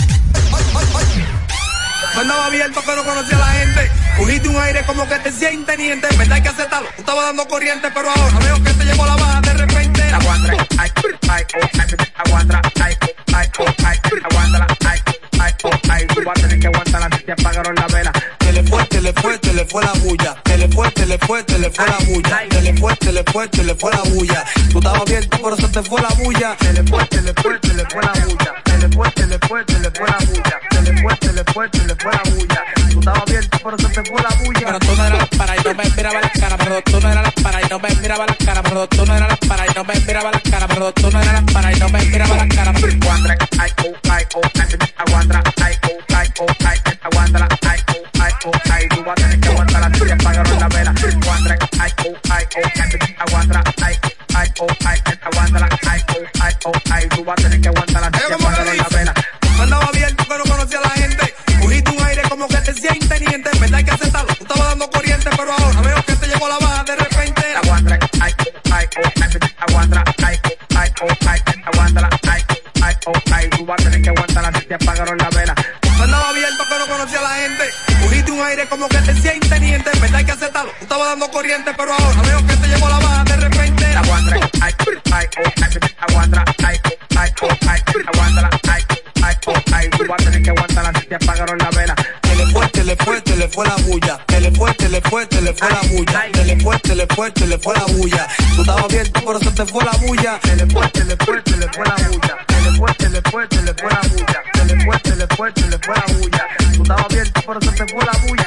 [2.21, 3.93] Andaba abierto que no conocía a la gente.
[4.17, 6.09] Cogiste un aire como que te siente teniente.
[6.17, 6.89] ¿Verdad hay que aceptarlo?
[6.97, 10.03] Tú estabas dando corriente, pero ahora veo que te llevó la baja de repente.
[10.03, 10.91] Aguántala, ay,
[11.29, 11.87] ay, oh, ay,
[12.27, 12.97] aguántala, ay,
[13.35, 14.01] ay, oh, ay,
[14.31, 15.01] aguántala, ay,
[15.39, 18.13] ay, oh, ay, tú vas a aguantarla, te apagaron la vela.
[18.41, 20.37] Se le fue, se le fue, se le fue la bulla.
[20.45, 22.43] Se le fue, se le fue, se le fue la bulla.
[22.51, 24.45] Se le fue, se le fue, se le fue la bulla.
[24.71, 26.57] Tú estabas abierto, por eso te fue la bulla.
[26.61, 28.55] Se le fue, se le fue, se le fue la bulla.
[28.67, 30.61] Se le fue, se le fue, se le fue la bulla.
[30.71, 32.65] Se le fue, se le fue, se le fue la bulla.
[32.91, 34.61] Tú estabas abierto, por eso te fue la bulla.
[34.67, 37.25] Pero tú no eras para y no me miraba la cara, pero tú no eras
[37.25, 39.71] la para y no me miraba la cara, pero tú no eras la para y
[39.75, 42.37] no me miraba la cara, pero tú no eras la para y no me miraba
[42.37, 42.73] la cara.
[43.87, 44.41] Oh, oh,
[44.97, 45.75] aguanta, ay,
[46.41, 46.76] oh, ay,
[48.47, 50.91] oh, ay, oh, tú vas a tener que aguantarla, te apagaron la vela.
[50.91, 53.99] Aguanta, ay, oh, ay, oh, ay, aguanta, ay,
[54.35, 58.11] ay, oh, ay, aguántala, ay, oh, ay, oh, ay, tú vas a tener que aguantarla,
[58.11, 59.15] te apagaron la vela.
[59.61, 61.35] Andaba abierto que no conocía a la gente.
[61.61, 63.51] Cogiste un aire como que te siente teniente.
[63.59, 64.35] ¿Verdad hay que aceptarlo?
[64.35, 67.43] Tú estabas dando corriente, pero ahora veo que te llegó la baja de repente.
[67.63, 68.35] Aguanta, ay,
[68.73, 70.41] ay, oh, ay, aguanta, ay,
[70.77, 72.43] ay, oh, ay, aguántala, ay,
[72.83, 75.55] ay, oh, ay, tú vas a tener que aguantarla, te apagaron la vela.
[78.37, 79.91] Un aire como que te siente teniente.
[79.99, 80.71] ¿Verdad hay que aceptarlo?
[80.79, 83.85] Tú estabas dando corriente, pero ahora veo que te llegó la baja de repente.
[83.87, 84.75] Aguanta, ay,
[85.13, 86.81] ay, oh, ay, aguanta, ay,
[87.17, 87.81] ay, oh, ay,
[88.13, 88.83] aguántala, ay,
[89.23, 91.95] ay, oh, ay, tú vas a tener que aguantarla, te apagaron la vela.
[92.23, 94.25] Se le fue, se le fue, se le fue la bulla.
[94.29, 96.27] Se le fue, se le fue, se le fue la bulla.
[96.35, 98.29] Se le fue, se le fue, se le fue la bulla.
[98.55, 100.41] Tú estabas abierto, por eso te fue la bulla.
[100.43, 102.37] Se le fue, se le fue, se le fue la bulla.
[102.49, 104.43] Se le fue, se le fue, se le fue la bulla.
[104.55, 106.66] Se le se le fue, se le fue la bulla.
[106.77, 108.47] Tú estabas abierto, por eso te fue la bulla.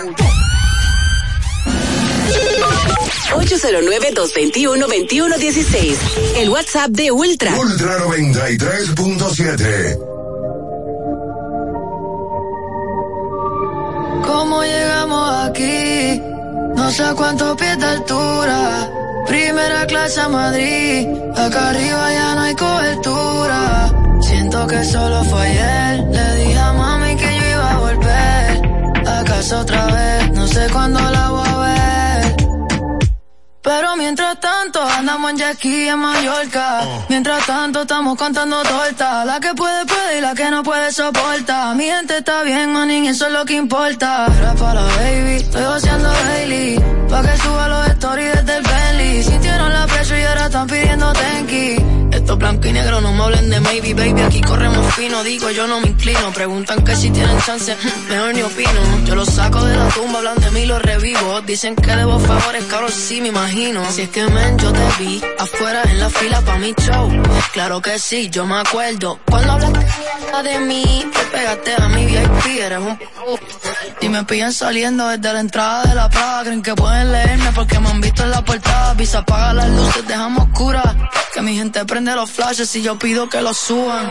[3.36, 5.98] 809-221-2116.
[6.38, 7.54] El WhatsApp de Ultra.
[7.58, 9.98] Ultra 93.7.
[14.26, 16.22] ¿Cómo llegamos aquí?
[16.76, 18.90] No sé a cuántos pies de altura.
[19.28, 21.08] Primera clase a Madrid.
[21.36, 23.92] Acá arriba ya no hay cobertura.
[24.22, 26.00] Siento que solo fue ayer.
[26.12, 26.59] Le dije
[29.40, 30.32] A casa otra vez.
[30.34, 31.49] No sé cuándo la voy.
[33.62, 36.82] Pero mientras tanto andamos en jet en Mallorca.
[36.84, 37.06] Oh.
[37.10, 39.26] Mientras tanto estamos contando tortas.
[39.26, 41.74] La que puede, puede y la que no puede soporta.
[41.76, 44.28] Mi gente está bien, manín, eso es lo que importa.
[44.38, 46.80] Era para baby, estoy haciendo daily.
[47.10, 49.24] Pa' que suba los stories desde el belly.
[49.24, 51.76] Sintieron la presión y ahora están pidiendo tenki.
[52.12, 54.22] Esto blanco y negro, no me hablen de maybe, baby.
[54.22, 56.32] Aquí corremos fino, digo yo no me inclino.
[56.34, 57.76] Preguntan que si tienen chance,
[58.10, 59.06] mejor ni opino.
[59.06, 61.42] Yo los saco de la tumba, hablan de mí, los revivo.
[61.42, 63.50] Dicen que debo favores, cabrón, sí me imagino.
[63.60, 67.12] Si es que men, yo te vi afuera en la fila pa' mi show.
[67.52, 69.20] Claro que sí, yo me acuerdo.
[69.26, 69.86] Cuando hablaste
[70.44, 72.98] de mí, que pegaste a mi VIP, eres un
[74.00, 76.44] Y me pillan saliendo desde la entrada de la Prada.
[76.44, 78.94] Creen que pueden leerme porque me han visto en la portada.
[78.94, 80.82] Visa apaga las luces, dejamos oscura.
[81.34, 84.10] Que mi gente prende los flashes y yo pido que los suban.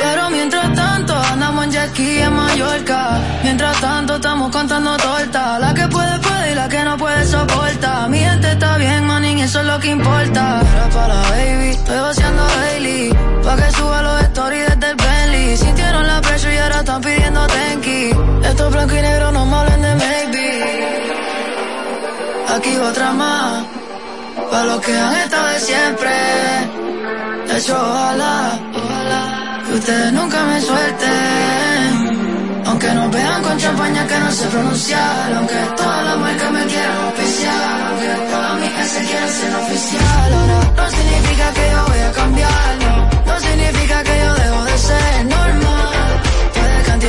[0.00, 3.20] Pero mientras tanto andamos en jet en Mallorca.
[3.42, 5.60] Mientras tanto estamos contando tortas.
[5.60, 6.31] La que puede
[6.72, 8.08] que no puede soporta.
[8.08, 10.62] Mi gente está bien, manín, eso es lo que importa.
[10.72, 13.14] Era para baby, estoy vaciando daily.
[13.44, 15.56] Pa' que suba los stories desde el Bentley.
[15.58, 18.10] Sintieron la presión y ahora están pidiendo tenki.
[18.50, 20.48] Esto blanco y negro, no me hablen de maybe.
[22.56, 23.64] Aquí otra más
[24.50, 26.14] para los que han estado de siempre.
[27.48, 31.71] De hecho, ojalá, ojalá que ustedes nunca me suelten.
[32.92, 35.32] Aunque nos vean con champaña que no sé pronunciar.
[35.36, 37.82] Aunque todas las marcas me quieran oficial.
[37.88, 40.32] Aunque todas mis se quieran ser oficial.
[40.34, 42.76] Ahora no significa que yo voy a cambiar.
[42.84, 45.21] No, no significa que yo dejo de ser que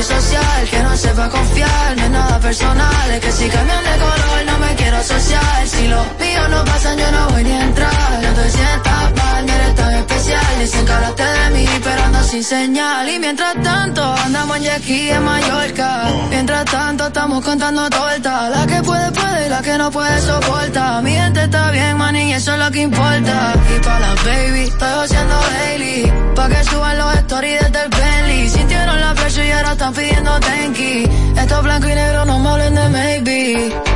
[0.04, 1.96] antisocial, que no sepa confiar.
[1.96, 5.66] No es nada personal, es que si cambian de color no me quiero asociar.
[5.66, 8.22] Si lo mío no pasa, yo no voy ni a entrar.
[8.22, 10.58] No te sientas mal, no eres tan especial.
[10.58, 13.08] Dicen que hablaste de mí, pero ando sin señal.
[13.08, 16.04] Y mientras tanto, andamos en aquí en Mallorca.
[16.30, 18.50] Mientras tanto, estamos contando torta.
[18.50, 21.00] La que puede, puede, y la que no puede, soporta.
[21.02, 23.54] Mi gente está bien, man, y eso es lo que importa.
[23.74, 26.12] Y para la baby, estoy haciendo daily.
[26.34, 28.48] Pa' que suban los stories desde el Bentley.
[28.48, 31.04] Sintieron la presión y ahora están pidiendo tenki.
[31.36, 33.94] Esto blanco y negro, no me hablen de maybe.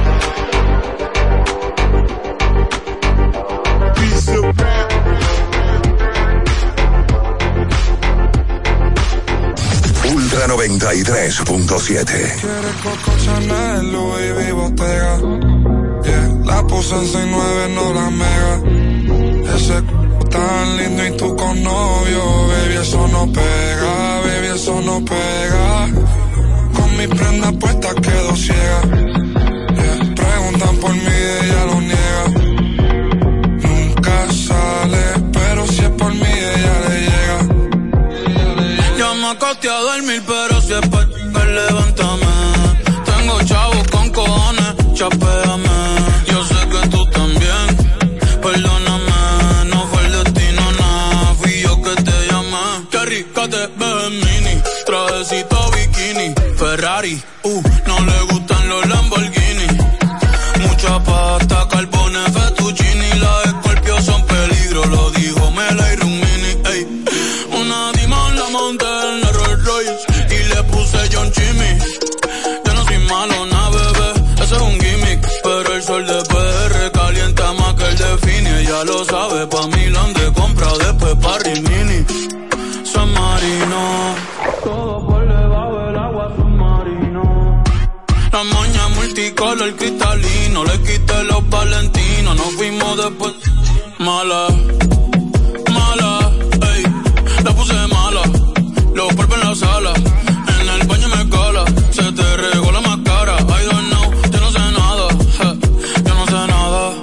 [10.14, 15.18] Ultra 93.7 Quieres Coco Chanel, Louis V, Bottega
[16.04, 16.28] yeah.
[16.44, 18.54] La puse en 6-9, no la mega
[19.54, 19.82] Ese
[20.30, 25.88] tan lindo y tú con novio Baby, eso no pega, baby, eso no pega
[26.74, 30.14] Con mi prenda puesta quedo ciega yeah.
[30.14, 32.48] Preguntan por mí, ella lo niega
[39.30, 42.26] acosté a dormir, pero si es para que levántame.
[43.04, 45.47] Tengo chavos con cojones, chapeame.
[56.98, 59.68] Uh, no le gustan los Lamborghini.
[60.62, 66.52] Mucha pasta, carbones, fettuccini, las escorpios son peligro, lo dijo Mela y Rumini.
[67.56, 68.86] Una dimon la monté
[70.28, 71.78] y le puse John Jimmy.
[72.66, 75.24] Yo no soy malo, na bebé, eso es un gimmick.
[75.44, 78.50] Pero el sol de PR calienta más que el de Fini.
[78.58, 81.67] Ella lo sabe, pa' Milán de compra, después pa' Rimini.
[89.38, 93.32] Multicolor cristalino, le quité los valentinos, nos fuimos después.
[93.98, 94.48] Mala,
[95.72, 96.32] mala,
[96.74, 96.82] ey,
[97.44, 98.22] la puse mala
[98.94, 102.98] los polvos en la sala, en el baño me cola, se te regó la más
[103.04, 103.36] cara.
[103.38, 105.08] I don't know, yo no sé nada,
[106.04, 106.94] yo no sé nada.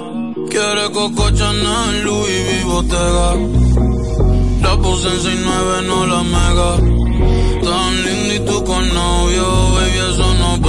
[0.50, 3.34] Quiere Coco Chanel, Louis V, Bottega.
[4.62, 6.76] La puse en 69, no la mega.
[7.62, 10.65] Tan lindo y tú con novio, baby, eso no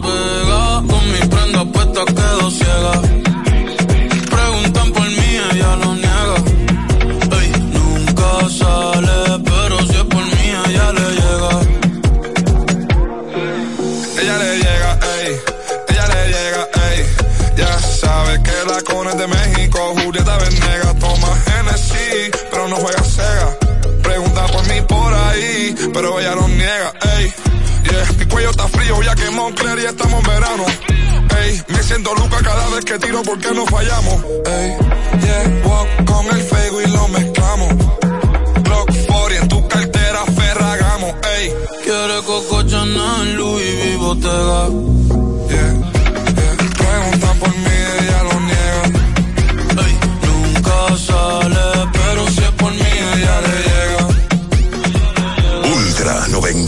[0.00, 0.82] pega.
[0.88, 3.00] Con mi prenda puesta quedo ciega.
[4.30, 6.36] Preguntan por mí, ella lo niega.
[7.40, 9.44] Ey, nunca sale,
[19.16, 23.56] de México, Julieta Venegas, toma Genesis, pero no juega Sega.
[24.02, 26.43] Pregunta por mí por ahí, pero ella no ey.
[28.18, 30.64] Mi cuello está frío ya que Moncler y estamos en verano.
[31.42, 34.24] Ey, me siento Luca cada vez que tiro porque no fallamos.
[34.46, 34.76] Ey,
[35.20, 37.74] yeah, walk con el fuego y lo mezclamos.
[38.62, 41.52] Glock 40 en tu cartera Ferragamo, ey.
[41.82, 44.68] Quiere Coco Chanel, Louis V, Bottega.
[45.48, 45.93] Yeah,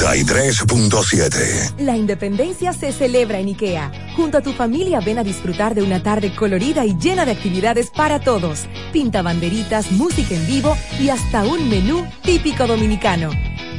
[0.06, 1.80] 93.7.
[1.80, 3.90] La independencia se celebra en IKEA.
[4.14, 7.90] Junto a tu familia ven a disfrutar de una tarde colorida y llena de actividades
[7.90, 8.66] para todos.
[8.92, 13.30] Pinta banderitas, música en vivo y hasta un menú típico dominicano.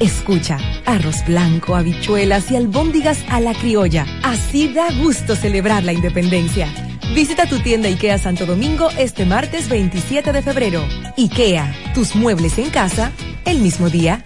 [0.02, 4.06] Escucha, arroz blanco, habichuelas y albóndigas a la criolla.
[4.22, 6.68] Así da gusto celebrar la independencia.
[7.16, 10.84] Visita tu tienda IKEA Santo Domingo este martes 27 de febrero.
[11.18, 13.14] IKEA, tus muebles en casa,
[13.46, 14.26] el mismo día.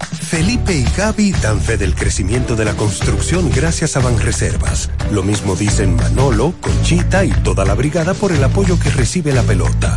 [0.00, 4.90] Felipe y Gaby dan fe del crecimiento de la construcción gracias a Banreservas.
[5.12, 9.42] Lo mismo dicen Manolo, Conchita y toda la brigada por el apoyo que recibe la
[9.42, 9.96] pelota.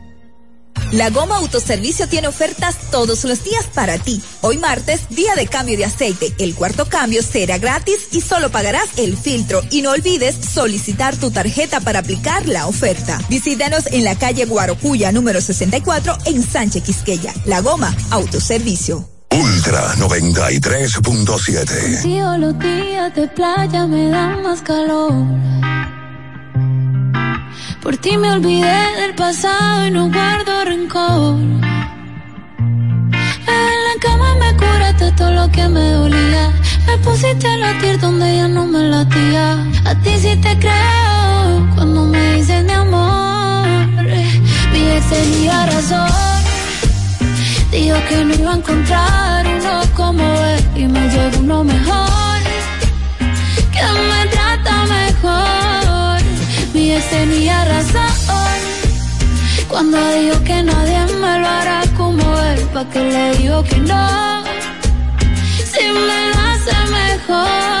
[0.91, 4.21] La Goma Autoservicio tiene ofertas todos los días para ti.
[4.41, 6.33] Hoy martes, día de cambio de aceite.
[6.37, 9.61] El cuarto cambio será gratis y solo pagarás el filtro.
[9.71, 13.21] Y no olvides solicitar tu tarjeta para aplicar la oferta.
[13.29, 17.33] Visítanos en la calle Guarocuya número 64 en Sánchez Quisqueya.
[17.45, 19.07] La Goma Autoservicio.
[19.31, 22.01] Ultra 93.7.
[22.01, 25.13] Tío, los días de playa me dan más calor.
[27.81, 31.39] Por ti me olvidé del pasado y no guardo rencor.
[33.57, 36.51] En la cama me curaste todo lo que me dolía.
[36.85, 39.65] Me pusiste a latir donde ya no me latía.
[39.85, 43.67] A ti sí te creo cuando me dices mi amor.
[44.71, 46.09] Mi ex tenía razón.
[47.71, 52.41] Dijo que no iba a encontrar uno como él y me llegó uno mejor.
[53.73, 55.60] Que me trata mejor.
[57.09, 58.11] Tenía razón
[59.67, 64.43] cuando dijo que nadie me lo hará como él, pa' que le digo que no.
[65.71, 67.80] Si me lo hace mejor,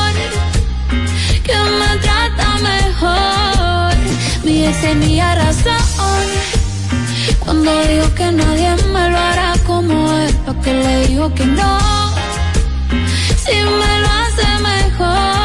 [2.61, 3.93] mejor.
[4.43, 5.91] Mi ex tenía razón
[7.39, 11.79] cuando dijo que nadie me lo hará como él, porque le digo que no,
[13.43, 15.40] si me lo hace mejor.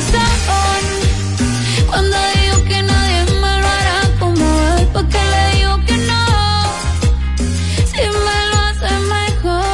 [0.00, 0.82] Tenía razón
[1.88, 4.44] cuando dijo que nadie me lo hará como
[4.78, 6.26] él, porque le digo que no,
[7.86, 9.64] si me lo hace mejor.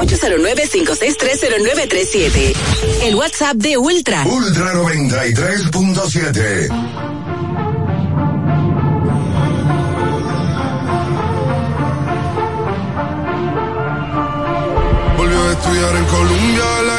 [0.00, 2.54] 809-5630937.
[3.02, 4.24] El WhatsApp de Ultra.
[4.24, 7.27] Ultra 93.7.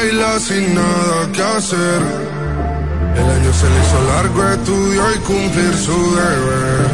[0.00, 2.02] la isla sin nada que hacer.
[3.16, 6.86] El año se le hizo largo, estudió y cumplir su deber.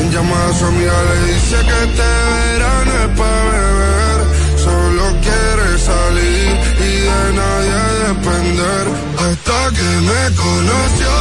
[0.00, 4.18] En llamada a su amiga le dice que este verano es para beber.
[4.56, 8.84] Solo quiere salir y de nadie depender.
[9.18, 11.12] Hasta que me conoció,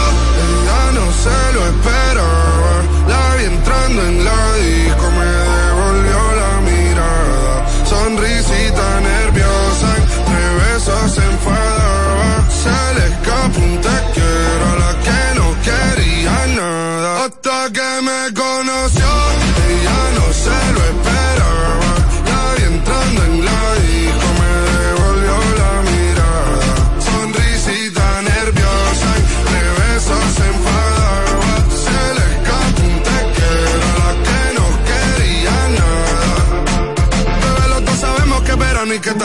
[0.44, 2.84] ella no se lo esperaba.
[3.08, 5.57] La vi entrando en la disco, me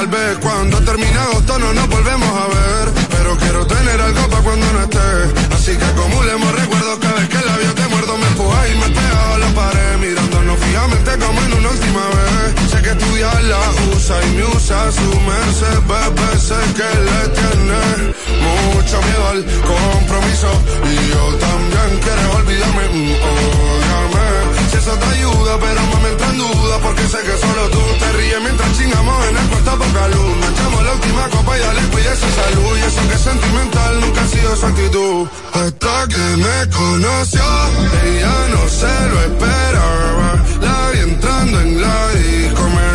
[0.02, 2.86] tal vez cuando termine agosto no nos volvemos a ver.
[3.10, 5.54] Pero quiero tener algo para cuando no esté.
[5.54, 8.88] Así que acumulemos recuerdos cada vez que el labio te muerdo me empuja y me
[8.88, 9.98] pega a la pared.
[10.00, 12.70] Mirándonos fijamente como en una última vez.
[12.70, 13.60] Sé que estudiar la
[13.94, 15.78] usa y me usa su merced.
[15.90, 17.82] Bebé, sé que le tiene
[18.74, 20.50] mucho miedo al compromiso.
[20.90, 22.84] Y yo también quiero olvidarme.
[22.88, 24.61] mm.
[24.78, 28.40] Eso te ayuda, pero me entra en duda porque sé que solo tú te ríes
[28.42, 30.36] mientras chingamos en el cuarto poca luz.
[30.40, 32.78] Nos echamos la última copa y dale cuide su salud.
[32.78, 35.28] Y eso que es sentimental nunca ha sido su actitud.
[35.52, 37.44] Hasta que me conoció,
[38.04, 40.44] ella no se lo esperaba.
[40.62, 42.91] La vi entrando en la disco, me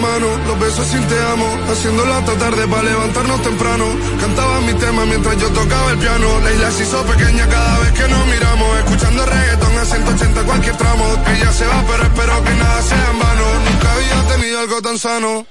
[0.00, 1.46] los besos sin te amo.
[1.70, 3.84] Haciéndolo hasta tarde para levantarnos temprano.
[4.20, 6.40] Cantaba mi tema mientras yo tocaba el piano.
[6.40, 8.78] La isla se hizo pequeña cada vez que nos miramos.
[8.78, 11.04] Escuchando reggaetón a 180 cualquier tramo.
[11.26, 13.44] Ella se va, pero espero que nada sea en vano.
[13.66, 15.46] Nunca había tenido algo tan sano.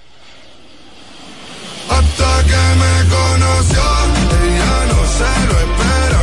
[1.89, 3.81] Hasta que me conoció,
[4.43, 6.18] ella no se lo esperaba.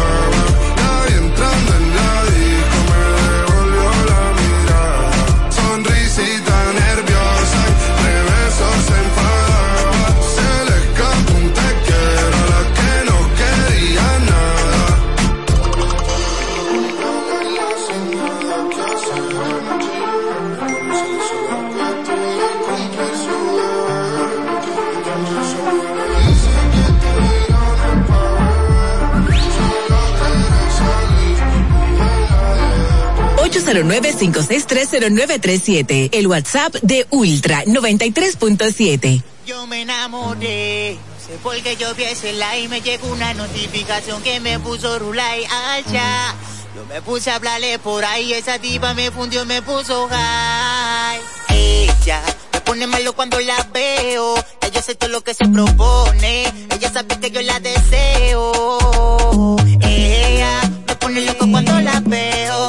[33.87, 36.11] 809-5630937.
[36.13, 39.23] El WhatsApp de Ultra 93.7.
[39.47, 40.95] Yo me enamoré.
[40.95, 44.59] No sé por qué yo vi ese like y me llegó una notificación que me
[44.59, 46.35] puso Rulay allá.
[46.75, 51.21] Yo me puse a hablarle por ahí, esa diva me fundió, me puso high.
[51.49, 52.21] Ella
[52.53, 54.35] me pone malo cuando la veo.
[54.63, 56.53] Ella hace todo lo que se propone.
[56.71, 59.57] Ella sabe que yo la deseo.
[59.81, 62.69] Ella me pone loco cuando la veo.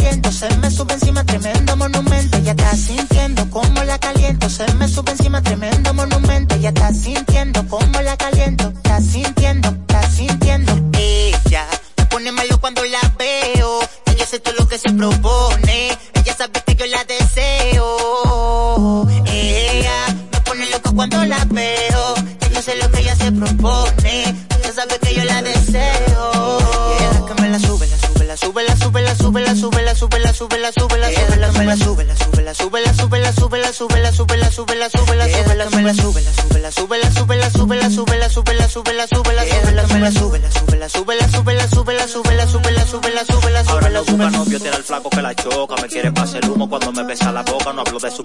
[45.11, 45.75] tira el flaco que la choca.
[45.81, 47.73] Me quiere pasar el humo cuando me besa la boca.
[47.73, 48.23] No hablo de su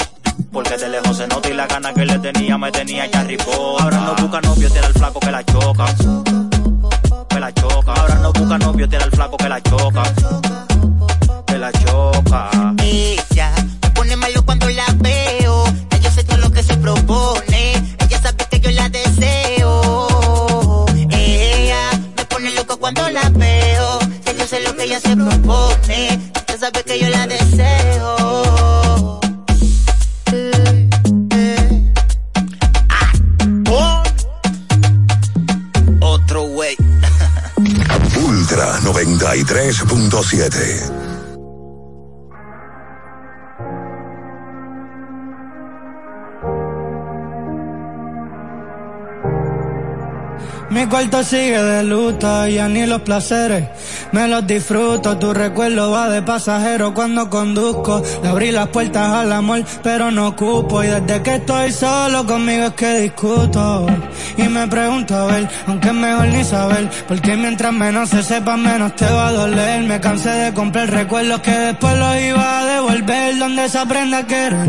[0.53, 3.85] porque de lejos se nota y la gana que le tenía me tenía ya ripota.
[3.85, 5.87] Ahora no busca novio, tira el flaco que la choca.
[7.29, 7.93] Que la choca.
[7.93, 10.66] Ahora no busca novio, tira el flaco que la choca.
[40.37, 40.93] 93.7.
[50.69, 53.67] Mi cuarto sigue de luto, ya ni los placeres
[54.13, 55.19] me los disfruto.
[55.19, 58.03] Tu recuerdo va de pasajero cuando conduzco.
[58.23, 60.83] Le abrí las puertas al amor, pero no ocupo.
[60.83, 63.87] Y desde que estoy solo conmigo es que discuto.
[64.37, 66.91] Y me pregunto a ver, aunque mejor ni saber.
[67.09, 69.83] Porque mientras menos se sepa, menos te va a doler.
[69.85, 73.39] Me cansé de comprar recuerdos que después los iba a devolver.
[73.39, 74.69] Donde se aprenda a querer.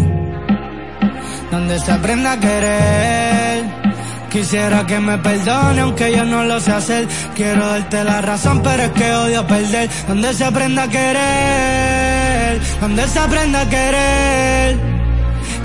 [1.52, 3.88] Donde se aprenda a querer.
[4.30, 7.08] Quisiera que me perdone aunque yo no lo sé hacer.
[7.36, 9.90] Quiero darte la razón, pero es que odio perder.
[10.08, 14.97] Donde se aprenda a querer, donde se aprenda a querer.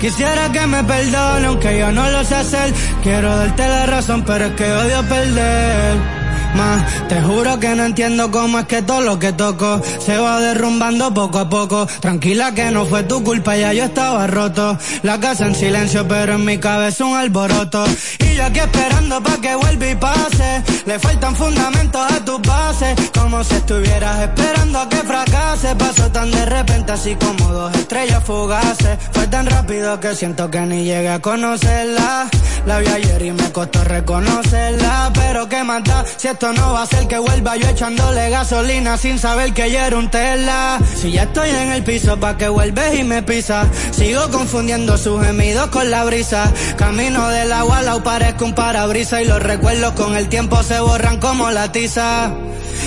[0.03, 2.73] Quisiera que me perdone aunque yo no lo sé hacer.
[3.03, 5.95] Quiero darte la razón, pero es que odio perder.
[6.57, 10.41] Más, te juro que no entiendo cómo es que todo lo que toco se va
[10.41, 11.87] derrumbando poco a poco.
[12.01, 14.77] Tranquila que no fue tu culpa, ya yo estaba roto.
[15.03, 17.85] La casa en silencio, pero en mi cabeza un alboroto.
[18.43, 20.63] Aquí esperando pa' que vuelva y pase.
[20.85, 22.93] Le faltan fundamentos a tus bases.
[23.17, 25.75] Como si estuvieras esperando a que fracase.
[25.75, 28.97] Pasó tan de repente, así como dos estrellas fugaces.
[29.13, 32.29] Fue tan rápido que siento que ni llegué a conocerla.
[32.65, 35.11] La vi ayer y me costó reconocerla.
[35.13, 39.19] Pero qué mata, si esto no va a ser que vuelva yo echándole gasolina sin
[39.19, 40.79] saber que ya era un tela.
[40.95, 43.67] Si ya estoy en el piso pa' que vuelves y me pisa.
[43.91, 46.51] Sigo confundiendo sus gemidos con la brisa.
[46.77, 51.19] Camino del agua lado parezco un parabrisa y los recuerdos con el tiempo se borran
[51.19, 52.31] como la tiza.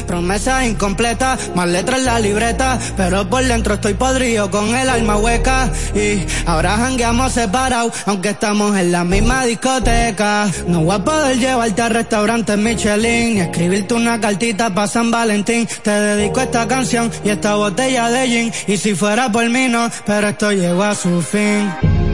[0.06, 5.16] Promesas incompletas, más letras en la libreta, pero por dentro estoy podrido con el alma
[5.16, 10.48] hueca y ahora jangueamos separados, aunque estamos en la misma discoteca.
[10.66, 15.68] No voy a poder llevarte a restaurantes Michelin, ni escribirte una cartita para San Valentín.
[15.82, 19.90] Te dedico esta canción y esta botella de gin, y si fuera por mí no,
[20.04, 22.05] pero esto llegó a su fin.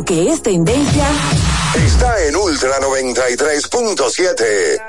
[0.00, 1.06] Lo que es tendencia
[1.74, 4.80] Está en Ultra 93.7.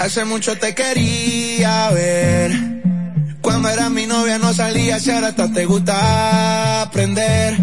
[0.00, 2.52] Hace mucho te quería ver.
[3.40, 7.56] Cuando era mi novia no salía, si ahora hasta te gusta aprender.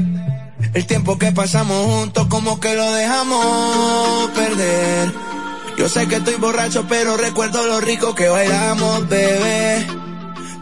[0.74, 5.31] El tiempo que pasamos juntos como que lo dejamos perder.
[5.78, 9.88] Yo sé que estoy borracho, pero recuerdo lo rico que bailamos, bebé.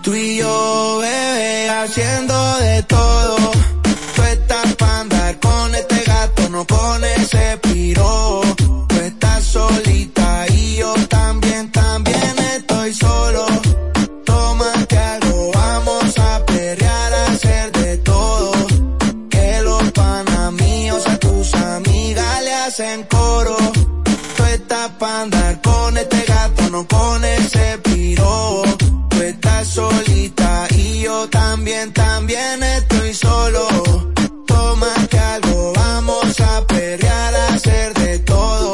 [0.02, 3.38] Tú y yo, bebé, haciendo de todo.
[4.15, 7.59] Tú estás para andar con este gato, no con ese
[31.88, 33.68] también, estoy solo.
[34.45, 38.73] Toma que algo, vamos a perrear, a hacer de todo.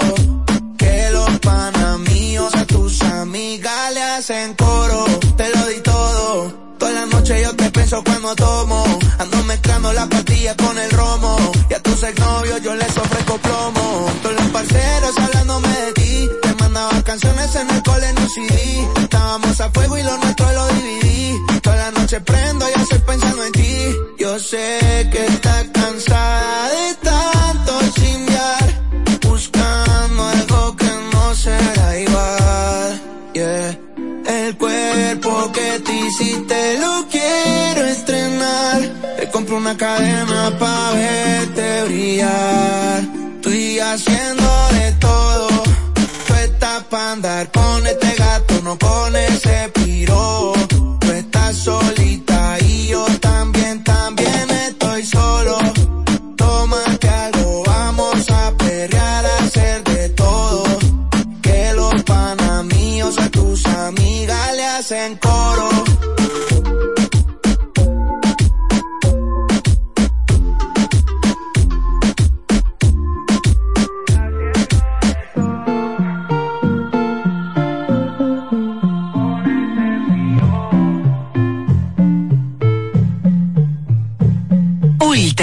[0.77, 5.05] Que los panas míos a tus amigas le hacen coro.
[5.37, 6.53] Te lo di todo.
[6.79, 8.83] Toda la noche yo te pienso cuando tomo.
[9.19, 11.37] Ando mezclando la pastilla con el romo.
[11.69, 14.09] Y a tus exnovios yo les ofrezco plomo.
[14.23, 16.29] Todos los parceros hablándome de ti.
[16.41, 18.87] Te mandaba canciones en el cole en un CD.
[18.99, 21.04] Estábamos a fuego y lo nuestro lo dividí.
[22.05, 23.77] Toda la noche prendo y estoy pensando en ti.
[24.19, 28.81] Yo sé que estás cansada de tanto chingar.
[29.27, 33.01] Buscando algo que no será igual.
[33.33, 33.79] Yeah.
[34.27, 38.81] El cuerpo que te hiciste lo quiero estrenar.
[39.17, 43.03] Te compro una cadena pa' verte brillar.
[43.37, 45.47] Estoy haciendo de todo.
[46.27, 50.53] Tú estás pa' andar con este gato, no con ese piro.
[50.99, 51.94] Tú estás solita
[64.95, 65.44] le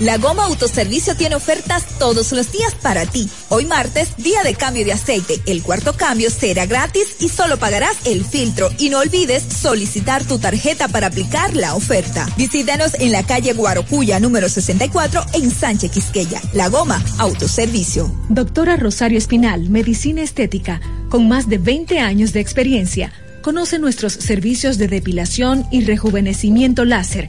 [0.00, 3.28] La Goma Autoservicio tiene ofertas todos los días para ti.
[3.48, 5.40] Hoy martes, día de cambio de aceite.
[5.46, 8.70] El cuarto cambio será gratis y solo pagarás el filtro.
[8.78, 12.28] Y no olvides solicitar tu tarjeta para aplicar la oferta.
[12.36, 16.42] Visítanos en la calle Guarocuya número 64 en Sánchez Quisqueya.
[16.54, 18.12] La Goma Autoservicio.
[18.28, 23.12] Doctora Rosario Espinal, Medicina Estética, con más de 20 años de experiencia.
[23.42, 27.28] Conoce nuestros servicios de depilación y rejuvenecimiento láser,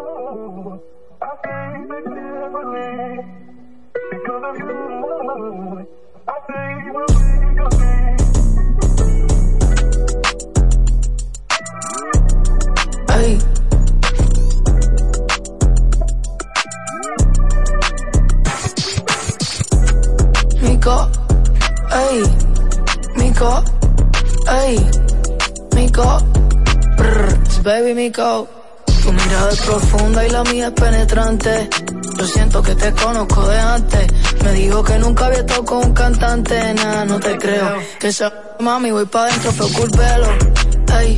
[23.41, 23.63] go,
[24.61, 24.77] ey,
[25.75, 26.17] mi go,
[26.97, 28.47] brr, baby mi go.
[29.01, 31.69] Tu mirada es profunda y la mía es penetrante.
[32.19, 34.07] Yo siento que te conozco de antes.
[34.43, 37.79] Me dijo que nunca había estado con un cantante, nada, no te creo.
[37.99, 40.27] Que esa mami voy pa' dentro, pero culpelo.
[40.99, 41.17] Ey,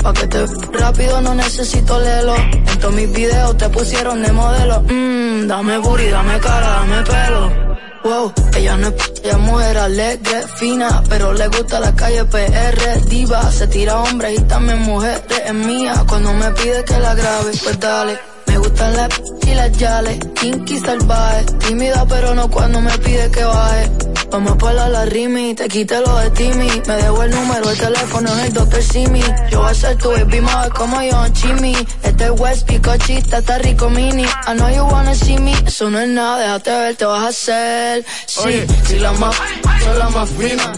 [0.00, 0.46] pa' que te
[0.78, 2.36] rápido no necesito lelo.
[2.36, 4.80] En todos mis videos te pusieron de modelo.
[4.82, 7.63] Mmm, dame booty, dame cara, dame pelo.
[8.04, 13.50] Wow, ella no es, ella mujer alegre, fina, pero le gusta la calle PR, diva,
[13.50, 17.80] se tira hombres y también mujeres, es mía, cuando me pide que la grabe, pues
[17.80, 18.18] dale.
[18.46, 19.08] Me gustan las
[19.46, 23.90] y las yales, kinky salvaje, tímida pero no cuando me pide que baje.
[24.30, 26.68] Vamos a la la rimi, te quite lo de Timmy.
[26.86, 28.82] Me dejo el número, el teléfono es el Dr.
[28.82, 29.22] Simi.
[29.50, 31.74] Yo voy a ser tu baby mother como yo, Chimmy.
[32.02, 34.24] Este es West Picochita, está rico mini.
[34.24, 37.28] I know you wanna see me, eso no es nada, déjate ver, te vas a
[37.28, 38.04] hacer.
[38.26, 39.36] Sí, si la más,
[39.84, 40.72] soy la más fina.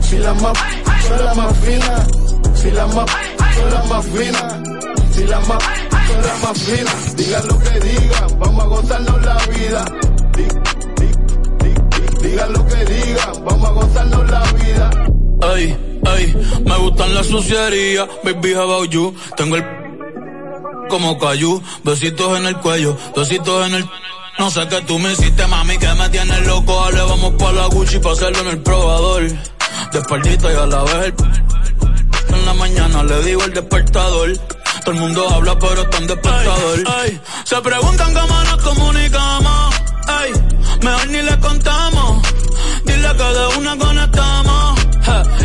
[0.00, 0.58] Si la más,
[1.08, 2.06] soy la más fina.
[2.54, 3.10] Si la más,
[3.54, 4.62] soy la más fina.
[5.14, 5.62] Si la más,
[6.06, 6.90] soy la más fina.
[7.16, 9.84] Digan lo que digan, vamos a gozarnos la vida
[12.34, 14.90] Digan lo que digan, vamos a gozarnos la vida.
[15.40, 16.34] Ay, ay,
[16.66, 19.14] me gustan las sucierías, baby, how about you?
[19.36, 19.64] Tengo el
[20.88, 23.88] como cayú, besitos en el cuello, besitos en el...
[24.40, 26.74] No sé qué tú me hiciste, mami, que me tienes loco.
[26.84, 29.22] Dale, vamos pa' la Gucci pa' hacerlo en el probador.
[29.92, 32.34] De espaldita y a la vez el...
[32.34, 34.36] En la mañana le digo el despertador.
[34.84, 36.84] Todo el mundo habla, pero están despertador.
[36.96, 39.73] Ay, Se preguntan cómo nos comunicamos.
[40.06, 40.32] Ay,
[40.82, 42.22] mejor ni le contamos.
[42.84, 44.80] Dile que de una conectamos.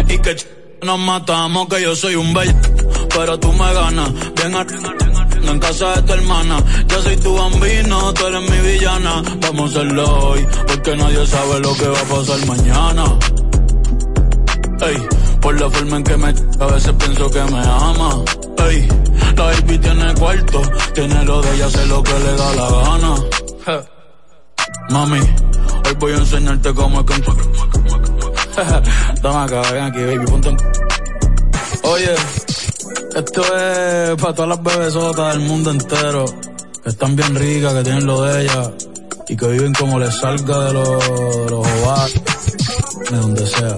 [0.08, 0.36] y que
[0.84, 2.54] nos matamos, que yo soy un bello.
[3.10, 4.12] Pero tú me ganas.
[4.36, 4.56] Bien
[5.50, 6.58] en casa de tu hermana.
[6.88, 9.24] Yo soy tu bambino, tú eres mi villana.
[9.42, 13.04] Vamos a hacerlo hoy, porque nadie sabe lo que va a pasar mañana.
[14.82, 14.98] Ey,
[15.42, 18.24] por la forma en que me a veces pienso que me ama.
[18.70, 18.88] Ey,
[19.36, 20.62] la baby tiene cuarto,
[20.94, 23.90] tiene lo de ella, sé lo que le da la gana.
[24.90, 27.22] Mami, hoy voy a enseñarte cómo es que
[29.22, 30.58] Toma acá, ven aquí, baby, ponte
[31.84, 32.16] Oye,
[33.16, 36.26] esto es para todas las bebesotas del mundo entero.
[36.84, 38.72] Que están bien ricas, que tienen lo de ellas.
[39.28, 41.68] Y que viven como les salga de los, de los
[43.10, 43.78] de donde sea.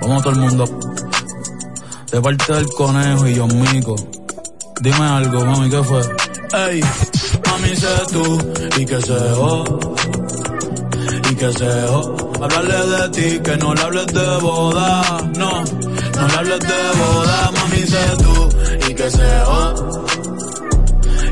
[0.00, 0.80] Vamos a todo el mundo.
[2.10, 3.96] De parte del conejo y yo mico.
[4.80, 6.02] Dime algo, mami, ¿qué fue?
[6.54, 6.80] Ey,
[7.46, 8.38] mami, sé tú
[8.78, 9.64] y que se oh,
[11.30, 12.32] y que se oh.
[12.40, 15.02] Hablarle de ti, que no le hables de boda,
[15.36, 18.48] no, no le hables de boda, mami, sé tú
[18.88, 19.74] y que se oh,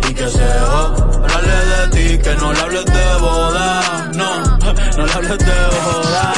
[0.09, 0.95] y que se oh.
[1.23, 4.59] Hablarle de ti, que no le hables de boda, no,
[4.97, 6.32] no le hables de boda.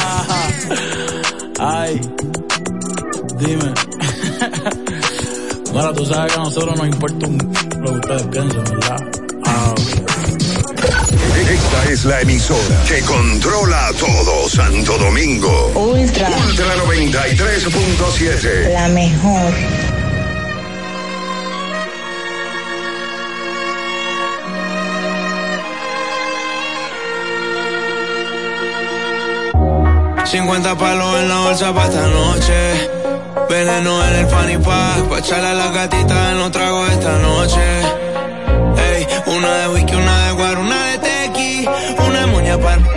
[1.59, 2.01] Ay,
[3.39, 3.73] dime.
[5.77, 8.97] Ahora tú sabes que a nosotros nos importa un, lo que ustedes piensan, ¿verdad?
[9.45, 9.75] Ah,
[11.51, 15.71] Esta es la emisora que controla todo Santo Domingo.
[15.75, 16.29] Ultra.
[16.29, 18.73] Ultra 93.7.
[18.73, 19.53] La mejor.
[30.27, 32.96] ...50 palos en la bolsa para esta noche
[33.49, 37.65] Veneno en el fanny pack, pa' echarle a la gatita no trago esta noche.
[38.89, 41.69] Ey, una de whisky, una de guar, una de tequi,
[42.07, 42.87] una de moña pan.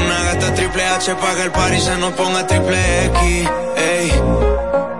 [0.00, 3.48] Una gata triple H pa' que el party se nos ponga triple X.
[3.76, 4.12] Ey,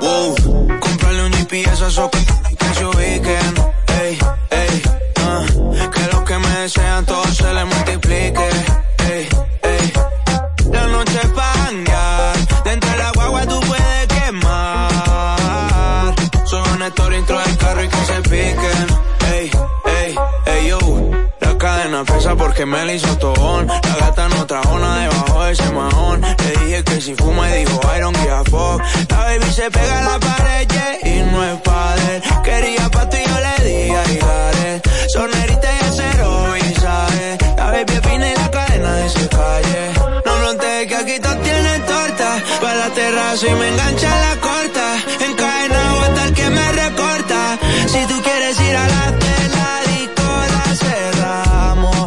[0.00, 0.34] wow,
[0.80, 2.18] comprarle un GPS a esos que,
[2.56, 3.54] que se ubiquen.
[4.02, 4.18] Ey,
[4.50, 4.82] ey,
[5.24, 8.48] uh, que los que me desean todos se les multiplique.
[16.94, 18.86] Dentro del carro y que se piquen.
[19.32, 19.50] Ey,
[19.84, 20.14] ey,
[20.46, 20.78] ey, yo.
[21.40, 23.66] La cadena pesa porque me la hizo tobón.
[23.66, 26.20] La gata no trajo nada debajo de ese mahón.
[26.22, 28.28] Le dije que si fuma y dijo I don't give.
[29.10, 30.68] La baby se pega a la pared
[31.04, 32.22] y no es padre.
[32.42, 34.80] Quería pa' y yo le di a.
[35.08, 37.38] Sonerita y acero ¿sabes?
[37.56, 39.92] La baby fina y la cadena de su calle.
[40.24, 42.42] No frontees que aquí todo tiene torta.
[42.60, 44.87] Pa' la terraza y me engancha la corta.
[47.88, 49.80] Si tú quieres ir a la tela,
[50.54, 52.06] la cerramos.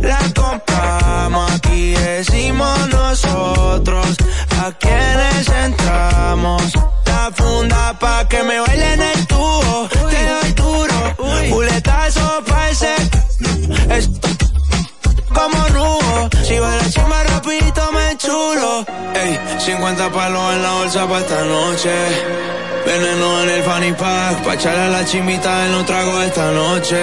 [0.00, 1.52] la compramos.
[1.52, 4.16] Aquí decimos nosotros
[4.62, 6.62] a quienes entramos.
[7.04, 9.88] La funda pa' que me bailen el tubo.
[10.10, 10.98] Te doy duro.
[11.50, 12.94] Buletazo pa' ese.
[15.34, 16.30] como nudo.
[16.46, 17.77] Si va la chima rapidito
[18.58, 18.86] me chulo.
[19.14, 21.90] Ey, 50 palos en la bolsa para esta noche.
[22.86, 26.96] Veneno en el fanny pack, pa' echarle a la chimita en los tragos esta noche.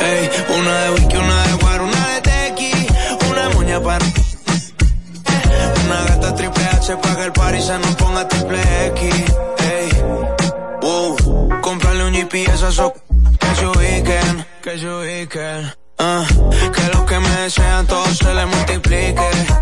[0.00, 2.72] Ey, una de whisky, una de guaro, una de tequi,
[3.30, 4.04] una moña para...
[5.84, 9.14] Una gata triple H para que el party se nos ponga triple X.
[9.58, 9.88] Ey,
[10.82, 12.92] wow, comprarle un GPS a esos
[13.38, 15.72] que se ubiquen, que se ubiquen.
[15.98, 16.26] Ah,
[16.74, 19.56] que los que me desean todos se les multiplique.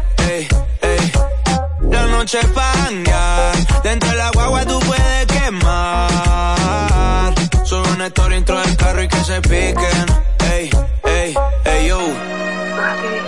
[1.95, 3.53] La noche es para
[3.85, 7.33] dentro de la guagua tú puedes quemar.
[7.65, 10.07] Sube una historia dentro del carro y que se piquen.
[10.53, 10.71] Ey,
[11.05, 11.35] ey,
[11.65, 11.99] ey, yo.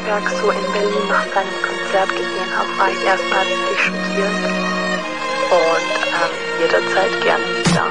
[0.08, 4.36] Nach so in Berlin noch dein Konzert gesehen habe, war ich erstmal richtig schockiert
[5.50, 7.84] und ähm, jederzeit gerne wieder.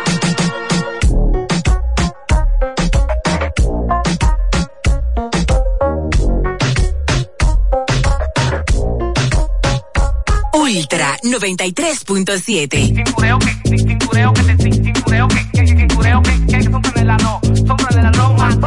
[10.77, 12.95] Ultra 93.7.
[12.95, 17.39] Cintureo que, cintureo que te, cintureo que, que, cintureo que, que, sombra de la no,
[17.65, 18.57] sombra de la no, más.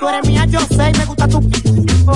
[0.00, 1.40] Tú eres mía, yo sé, y me gusta tu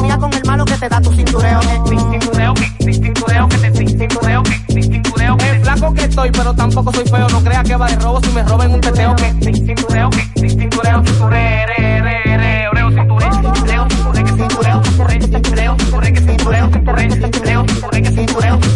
[0.01, 1.61] mía con el malo que te da tu cintureo.
[1.61, 5.61] Cintureo que, cintureo que cintureo que, cintureo que.
[5.61, 8.43] flaco que estoy, pero tampoco soy feo, no creas que va de robo si me
[8.43, 14.83] roben un teteo que, cintureo que, cintureo, cintureo, cintureo, cintureo, cintureo, que cintureo, cintureo, cintureo,
[14.83, 17.66] que cintureo, cintureo, cintureo, cintureo, que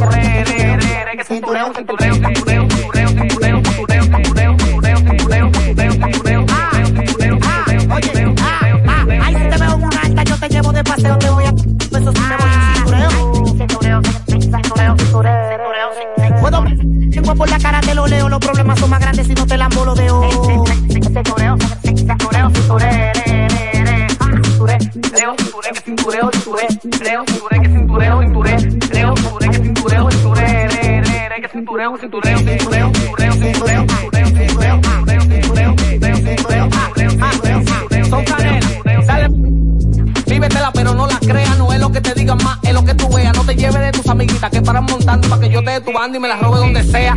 [0.01, 3.00] correr, que cintureo, cintureo, cintureo, cintureo.
[40.27, 42.95] Vívetela pero no la creas, no es lo que te digan más, es lo que
[42.95, 45.71] tú veas, no te lleves de tus amiguitas que paran montando para que yo te
[45.73, 47.15] dé tu banda y me la robe donde sea.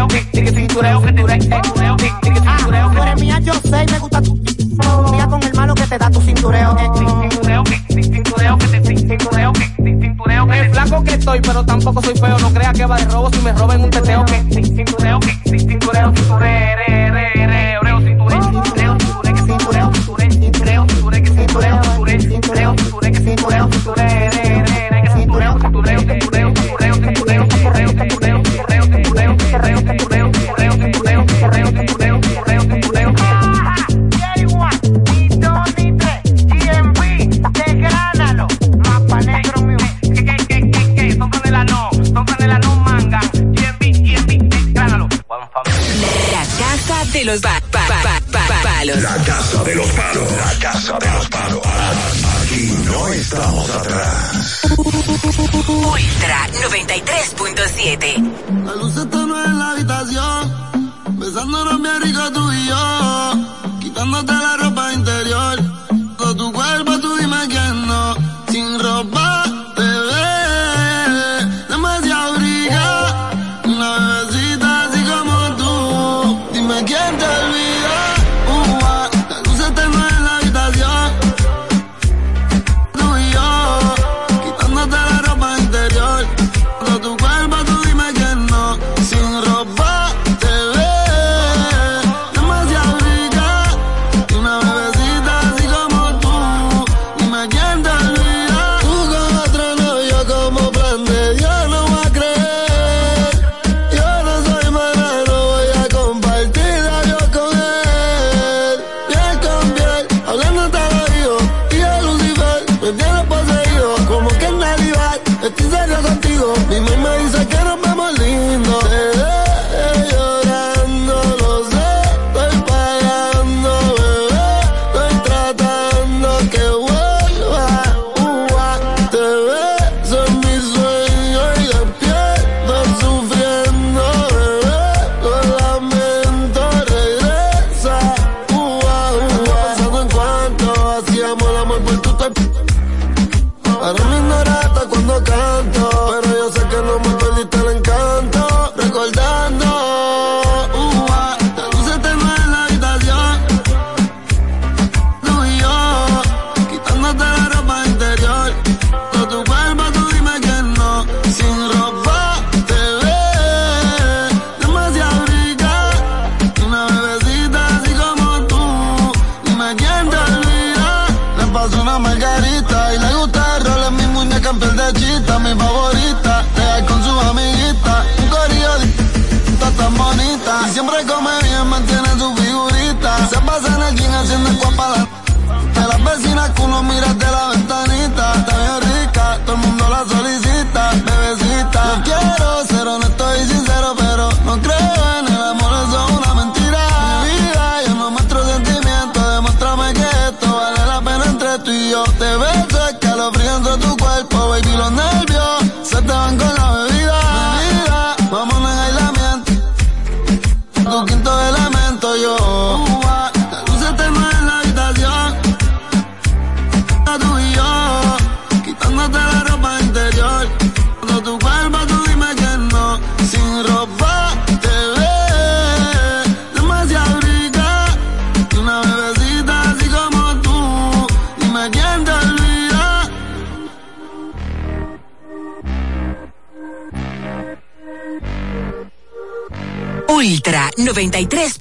[116.18, 116.54] contigo.
[116.70, 119.17] Mi mamá dice que nos vemos lindos.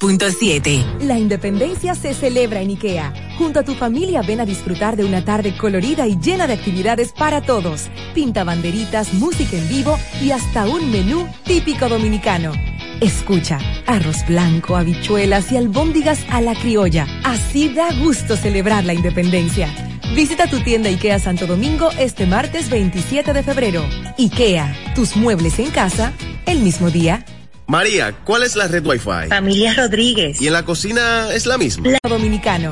[0.06, 1.00] 93.7.
[1.00, 3.12] La independencia se celebra en IKEA.
[3.38, 7.12] Junto a tu familia ven a disfrutar de una tarde colorida y llena de actividades
[7.12, 7.88] para todos.
[8.14, 12.52] Pinta banderitas, música en vivo y hasta un menú típico dominicano.
[13.00, 17.06] Escucha, arroz blanco, habichuelas y albóndigas a la criolla.
[17.24, 19.68] Así da gusto celebrar la independencia.
[20.14, 23.84] Visita tu tienda IKEA Santo Domingo este martes 27 de febrero.
[24.18, 26.12] IKEA, tus muebles en casa,
[26.46, 27.24] el mismo día.
[27.68, 29.28] María, ¿cuál es la red Wi-Fi?
[29.28, 30.40] Familia Rodríguez.
[30.40, 31.88] ¿Y en la cocina es la misma?
[31.88, 32.70] La Dominicano.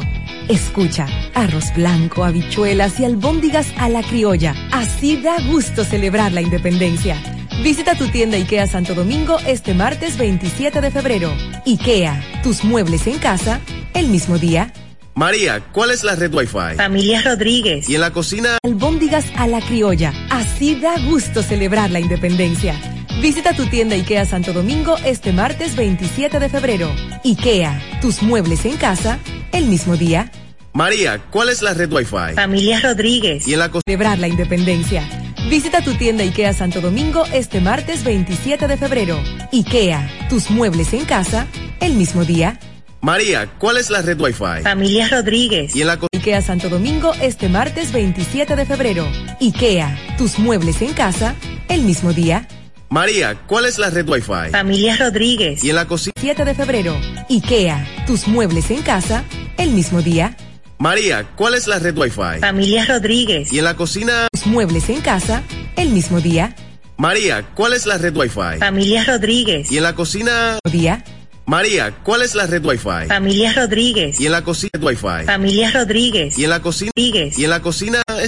[0.48, 4.54] Escucha, arroz blanco, habichuelas y albóndigas a la criolla.
[4.70, 7.20] Así da gusto celebrar la independencia.
[7.64, 11.34] Visita tu tienda IKEA Santo Domingo este martes 27 de febrero.
[11.66, 13.60] IKEA, tus muebles en casa,
[13.94, 14.72] el mismo día.
[15.14, 16.76] María, ¿cuál es la red Wi-Fi?
[16.76, 17.88] Familia Rodríguez.
[17.88, 18.58] ¿Y en la cocina?
[18.64, 20.12] Albóndigas a la criolla.
[20.30, 22.78] Así da gusto celebrar la independencia.
[23.20, 26.90] Visita tu tienda IKEA Santo Domingo este martes 27 de febrero.
[27.24, 29.18] IKEA, tus muebles en casa,
[29.52, 30.30] el mismo día.
[30.72, 32.34] María, ¿cuál es la red Wi-Fi?
[32.34, 33.46] Familia Rodríguez.
[33.46, 35.08] ¿Y en la Celebrar la independencia.
[35.48, 39.18] Visita tu tienda IKEA Santo Domingo este martes 27 de febrero.
[39.52, 41.46] IKEA, tus muebles en casa,
[41.80, 42.58] el mismo día.
[43.00, 44.62] María, ¿cuál es la red Wi-Fi?
[44.62, 45.76] Familia Rodríguez.
[45.76, 49.06] ¿Y en la IKEA Santo Domingo este martes 27 de febrero.
[49.40, 51.34] IKEA, tus muebles en casa,
[51.68, 52.48] el mismo día.
[52.94, 54.52] María, ¿cuál es la red Wi-Fi?
[54.52, 55.64] Familia Rodríguez.
[55.64, 56.12] ¿Y en la cocina?
[56.16, 56.96] 7 de febrero.
[57.28, 59.24] IKEA, tus muebles en casa,
[59.58, 60.36] el mismo día.
[60.78, 62.38] María, ¿cuál es la red Wi-Fi?
[62.38, 63.52] Familia Rodríguez.
[63.52, 64.28] ¿Y en la cocina?
[64.30, 65.42] Tus muebles en casa,
[65.74, 66.54] el mismo día.
[66.96, 68.60] María, ¿cuál es la red Wi-Fi?
[68.60, 69.72] Familia Rodríguez.
[69.72, 70.60] ¿Y en la cocina?
[70.70, 71.02] Día.
[71.46, 73.08] María, ¿cuál es la red Wi-Fi?
[73.08, 74.18] Familia Rodríguez.
[74.18, 75.26] ¿Y en la cocina Wi-Fi?
[75.26, 76.38] Familia Rodríguez.
[76.38, 76.90] ¿Y en la cocina?
[76.96, 77.38] Rodríguez.
[77.38, 78.24] ¿Y en la cocina es la